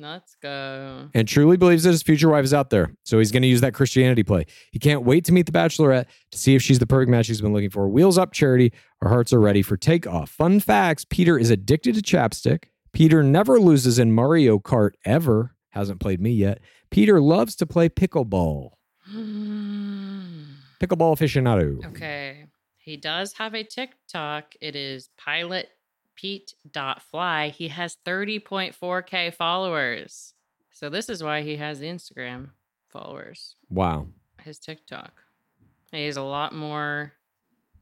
[0.00, 1.08] let's go.
[1.14, 2.92] and truly believes that his future wife is out there.
[3.04, 4.46] So he's going to use that Christianity play.
[4.72, 7.40] He can't wait to meet the bachelorette to see if she's the perfect match he's
[7.40, 7.88] been looking for.
[7.88, 8.72] Wheels up, charity.
[9.02, 10.30] Our hearts are ready for takeoff.
[10.30, 12.64] Fun facts Peter is addicted to chapstick.
[12.92, 15.54] Peter never loses in Mario Kart ever.
[15.70, 16.60] Hasn't played me yet.
[16.90, 18.70] Peter loves to play pickleball.
[20.80, 21.84] Pickleball aficionado.
[21.86, 22.46] Okay.
[22.78, 24.54] He does have a TikTok.
[24.60, 25.68] It is pilot
[26.20, 27.48] Pete.fly.
[27.48, 30.34] He has 30.4K followers.
[30.70, 32.50] So this is why he has Instagram
[32.88, 33.56] followers.
[33.70, 34.08] Wow.
[34.42, 35.22] His TikTok.
[35.92, 37.14] He has a lot more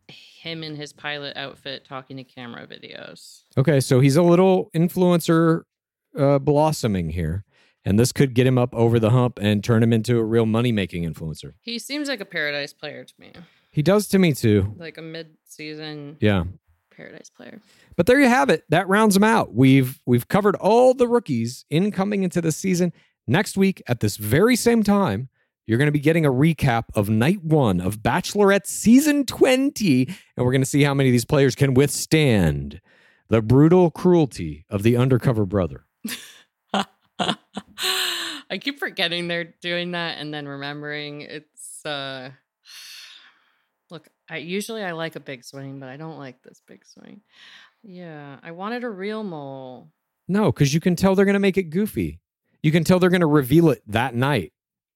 [0.09, 3.43] him in his pilot outfit talking to camera videos.
[3.57, 5.63] Okay, so he's a little influencer
[6.17, 7.45] uh, blossoming here.
[7.85, 10.47] And this could get him up over the hump and turn him into a real
[10.47, 11.55] money making influencer.
[11.61, 13.33] He seems like a paradise player to me.
[13.71, 14.75] He does to me too.
[14.77, 16.45] Like a mid-season Yeah.
[16.99, 17.61] Paradise player.
[17.97, 18.65] But there you have it.
[18.69, 19.55] That rounds them out.
[19.55, 22.93] We've we've covered all the rookies incoming into the season.
[23.27, 25.29] Next week at this very same time,
[25.67, 30.07] you're going to be getting a recap of night 1 of Bachelorette season 20
[30.37, 32.81] and we're going to see how many of these players can withstand
[33.29, 35.85] the brutal cruelty of the undercover brother.
[38.51, 42.31] I keep forgetting they're doing that and then remembering it's uh
[44.31, 47.23] I usually I like a big swing, but I don't like this big swing.
[47.83, 49.89] Yeah, I wanted a real mole.
[50.27, 52.21] No, cuz you can tell they're going to make it goofy.
[52.63, 54.53] You can tell they're going to reveal it that night.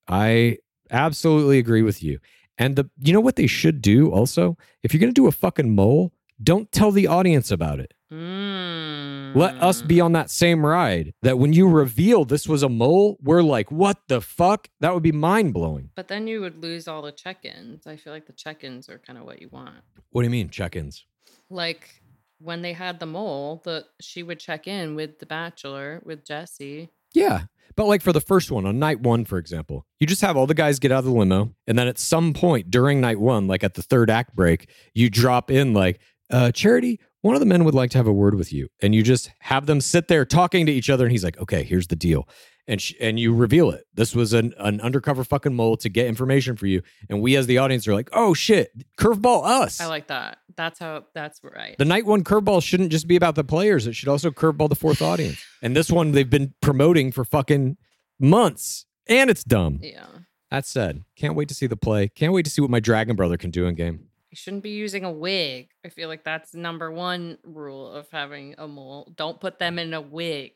[0.08, 0.58] I
[0.90, 2.18] absolutely agree with you.
[2.58, 4.58] And the you know what they should do also?
[4.82, 7.94] If you're going to do a fucking mole, don't tell the audience about it.
[8.12, 9.34] Mm.
[9.34, 11.14] Let us be on that same ride.
[11.22, 14.68] That when you reveal this was a mole, we're like, what the fuck?
[14.80, 15.90] That would be mind blowing.
[15.94, 17.86] But then you would lose all the check-ins.
[17.86, 19.76] I feel like the check-ins are kind of what you want.
[20.10, 21.06] What do you mean, check ins?
[21.48, 22.02] Like
[22.38, 26.90] when they had the mole, the she would check in with the bachelor with Jesse
[27.14, 27.44] Yeah.
[27.76, 30.46] But like for the first one, on night one, for example, you just have all
[30.46, 31.54] the guys get out of the limo.
[31.66, 35.08] And then at some point during night one, like at the third act break, you
[35.08, 38.34] drop in like, uh, Charity, one of the men would like to have a word
[38.34, 38.68] with you.
[38.80, 41.04] And you just have them sit there talking to each other.
[41.04, 42.28] And he's like, okay, here's the deal.
[42.68, 43.84] And, sh- and you reveal it.
[43.94, 46.82] This was an, an undercover fucking mole to get information for you.
[47.08, 49.80] And we as the audience are like, oh shit, curveball us.
[49.80, 50.38] I like that.
[50.56, 51.04] That's how.
[51.14, 51.74] That's right.
[51.78, 53.86] The night one curveball shouldn't just be about the players.
[53.86, 55.42] It should also curveball the fourth audience.
[55.60, 57.78] And this one they've been promoting for fucking
[58.20, 58.86] months.
[59.08, 59.80] And it's dumb.
[59.82, 60.06] yeah.
[60.50, 62.08] That said, can't wait to see the play.
[62.08, 64.08] Can't wait to see what my dragon brother can do in game.
[64.32, 65.68] You shouldn't be using a wig.
[65.84, 69.12] I feel like that's number one rule of having a mole.
[69.14, 70.52] Don't put them in a wig.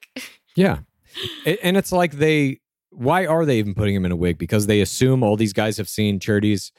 [0.57, 0.79] Yeah.
[1.63, 4.39] And it's like they why are they even putting him in a wig?
[4.39, 6.73] Because they assume all these guys have seen Charity's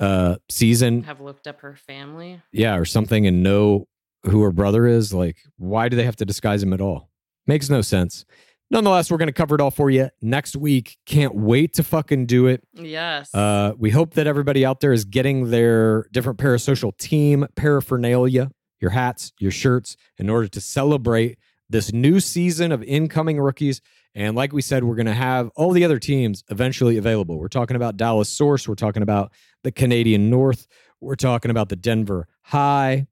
[0.00, 2.42] uh season, Have looked up her family.
[2.52, 3.86] yeah, or something and know
[4.24, 5.14] who her brother is.
[5.14, 7.10] Like, why do they have to disguise him at all?
[7.46, 8.24] Makes no sense.
[8.70, 10.98] Nonetheless, we're gonna cover it all for you next week.
[11.06, 12.62] Can't wait to fucking do it.
[12.72, 13.34] Yes.
[13.34, 18.90] Uh, we hope that everybody out there is getting their different parasocial team paraphernalia, your
[18.90, 21.38] hats, your shirts, in order to celebrate
[21.68, 23.80] this new season of incoming rookies.
[24.14, 27.38] And like we said, we're going to have all the other teams eventually available.
[27.38, 28.66] We're talking about Dallas Source.
[28.66, 29.32] We're talking about
[29.62, 30.66] the Canadian North.
[31.00, 33.06] We're talking about the Denver High.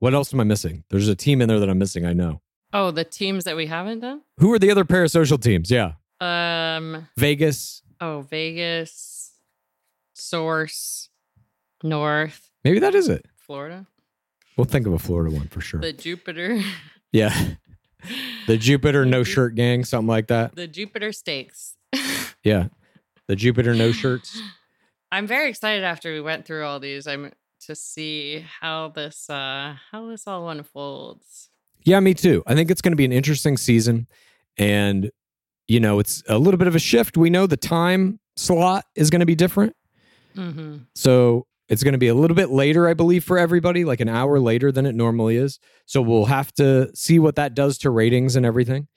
[0.00, 0.84] What else am I missing?
[0.90, 2.04] There's a team in there that I'm missing.
[2.04, 2.42] I know.
[2.72, 4.22] Oh, the teams that we haven't done.
[4.38, 5.70] Who are the other parasocial teams?
[5.70, 5.92] Yeah.
[6.20, 7.08] Um.
[7.16, 7.82] Vegas.
[8.00, 9.32] Oh, Vegas,
[10.14, 11.10] Source,
[11.82, 13.26] North, Maybe that is it.
[13.36, 13.86] Florida,
[14.56, 15.80] We'll think of a Florida one for sure.
[15.80, 16.60] the Jupiter,
[17.12, 17.34] Yeah.
[18.46, 20.54] The Jupiter no shirt gang, something like that.
[20.54, 21.76] the Jupiter Stakes.
[22.42, 22.68] Yeah.
[23.28, 24.40] The Jupiter no shirts.
[25.12, 27.06] I'm very excited after we went through all these.
[27.06, 27.32] I'm
[27.66, 31.49] to see how this uh how this all unfolds.
[31.84, 32.42] Yeah, me too.
[32.46, 34.06] I think it's going to be an interesting season.
[34.56, 35.10] And,
[35.68, 37.16] you know, it's a little bit of a shift.
[37.16, 39.74] We know the time slot is going to be different.
[40.36, 40.78] Mm-hmm.
[40.94, 44.08] So it's going to be a little bit later, I believe, for everybody, like an
[44.08, 45.58] hour later than it normally is.
[45.86, 48.88] So we'll have to see what that does to ratings and everything.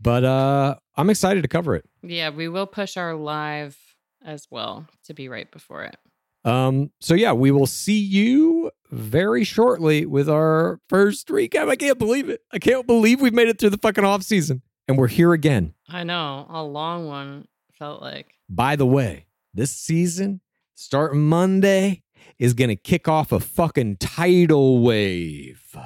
[0.00, 1.88] But uh I'm excited to cover it.
[2.02, 3.76] Yeah, we will push our live
[4.22, 5.96] as well to be right before it.
[6.44, 11.68] Um, so yeah, we will see you very shortly with our first recap.
[11.68, 12.40] I can't believe it.
[12.52, 14.62] I can't believe we've made it through the fucking off season.
[14.88, 15.74] And we're here again.
[15.88, 18.34] I know, a long one felt like.
[18.48, 20.40] By the way, this season,
[20.74, 22.02] starting Monday,
[22.38, 25.76] is gonna kick off a fucking tidal wave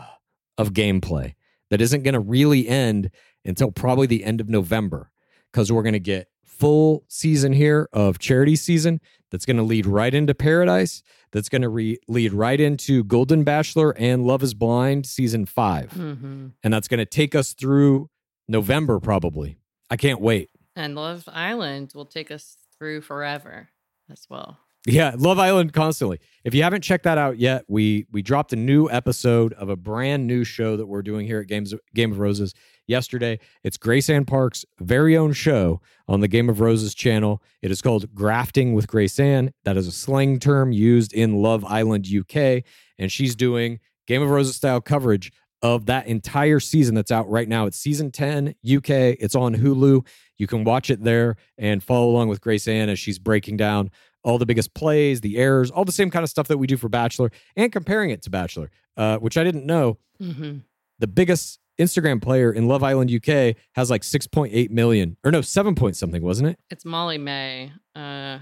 [0.56, 1.34] of gameplay
[1.70, 3.10] that isn't gonna really end
[3.44, 5.10] until probably the end of November.
[5.52, 9.00] Because we're gonna get full season here of charity season
[9.34, 11.02] that's going to lead right into Paradise.
[11.32, 15.90] That's going to re- lead right into Golden Bachelor and Love is Blind season 5
[15.90, 16.46] Mm-hmm.
[16.62, 18.10] And that's going to take us through
[18.46, 19.58] November, probably.
[19.90, 20.50] I can't wait.
[20.76, 23.70] And Love Island will take us through forever
[24.08, 24.58] as well.
[24.86, 26.20] Yeah, Love Island constantly.
[26.44, 29.76] If you haven't checked that out yet, we we dropped a new episode of a
[29.76, 32.54] brand new show that we're doing here at Games Game of Roses
[32.86, 33.38] yesterday.
[33.62, 37.42] It's Grace Anne Parks' very own show on the Game of Roses channel.
[37.62, 39.52] It is called Grafting with Grace Anne.
[39.64, 42.62] That is a slang term used in Love Island UK,
[42.98, 45.32] and she's doing Game of Roses style coverage
[45.62, 47.64] of that entire season that's out right now.
[47.64, 48.90] It's season 10 UK.
[49.18, 50.06] It's on Hulu.
[50.36, 53.90] You can watch it there and follow along with Grace Anne as she's breaking down
[54.24, 56.76] all the biggest plays, the errors, all the same kind of stuff that we do
[56.76, 59.98] for Bachelor and comparing it to Bachelor, uh, which I didn't know.
[60.20, 60.58] Mm-hmm.
[60.98, 65.74] The biggest Instagram player in Love Island UK has like 6.8 million, or no, 7
[65.74, 66.58] point something, wasn't it?
[66.70, 67.72] It's Molly-Mae.
[67.94, 68.38] Uh,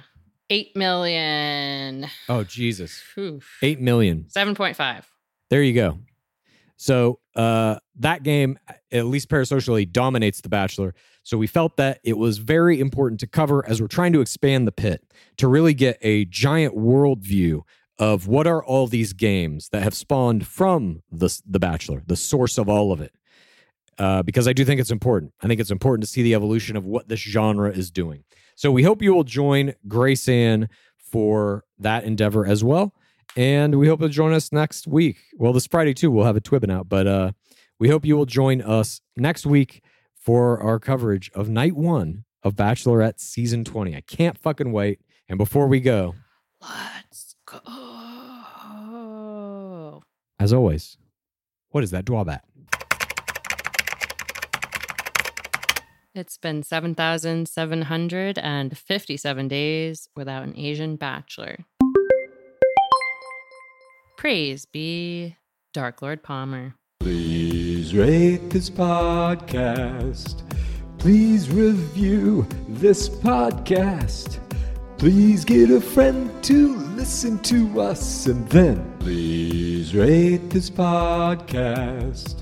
[0.52, 2.06] eight million.
[2.28, 3.02] Oh, Jesus.
[3.14, 3.40] Whew.
[3.62, 4.26] 8 million.
[4.28, 5.08] Seven point five.
[5.50, 5.98] There you go.
[6.76, 8.58] So uh, that game,
[8.90, 10.94] at least parasocially, dominates The Bachelor.
[11.22, 14.66] So we felt that it was very important to cover as we're trying to expand
[14.66, 15.04] the pit
[15.36, 17.62] to really get a giant worldview
[17.98, 22.58] of what are all these games that have spawned from the The Bachelor, the source
[22.58, 23.12] of all of it.
[23.98, 25.32] Uh, because I do think it's important.
[25.42, 28.24] I think it's important to see the evolution of what this genre is doing.
[28.56, 32.94] So we hope you will join Grace Anne for that endeavor as well.
[33.36, 35.18] And we hope you'll join us next week.
[35.36, 37.32] Well, this Friday too, we'll have a Twibbin out, but uh,
[37.78, 39.82] we hope you will join us next week
[40.14, 43.96] for our coverage of night one of Bachelorette season 20.
[43.96, 45.00] I can't fucking wait.
[45.28, 46.14] And before we go,
[46.60, 47.60] Let's go.
[50.38, 50.96] as always,
[51.70, 52.44] what is that drawback?
[56.14, 61.64] It's been 7,757 days without an Asian bachelor.
[64.18, 65.38] Praise be
[65.72, 66.74] Dark Lord Palmer.
[67.00, 70.42] Please rate this podcast.
[70.98, 74.38] Please review this podcast.
[74.98, 82.41] Please get a friend to listen to us and then please rate this podcast.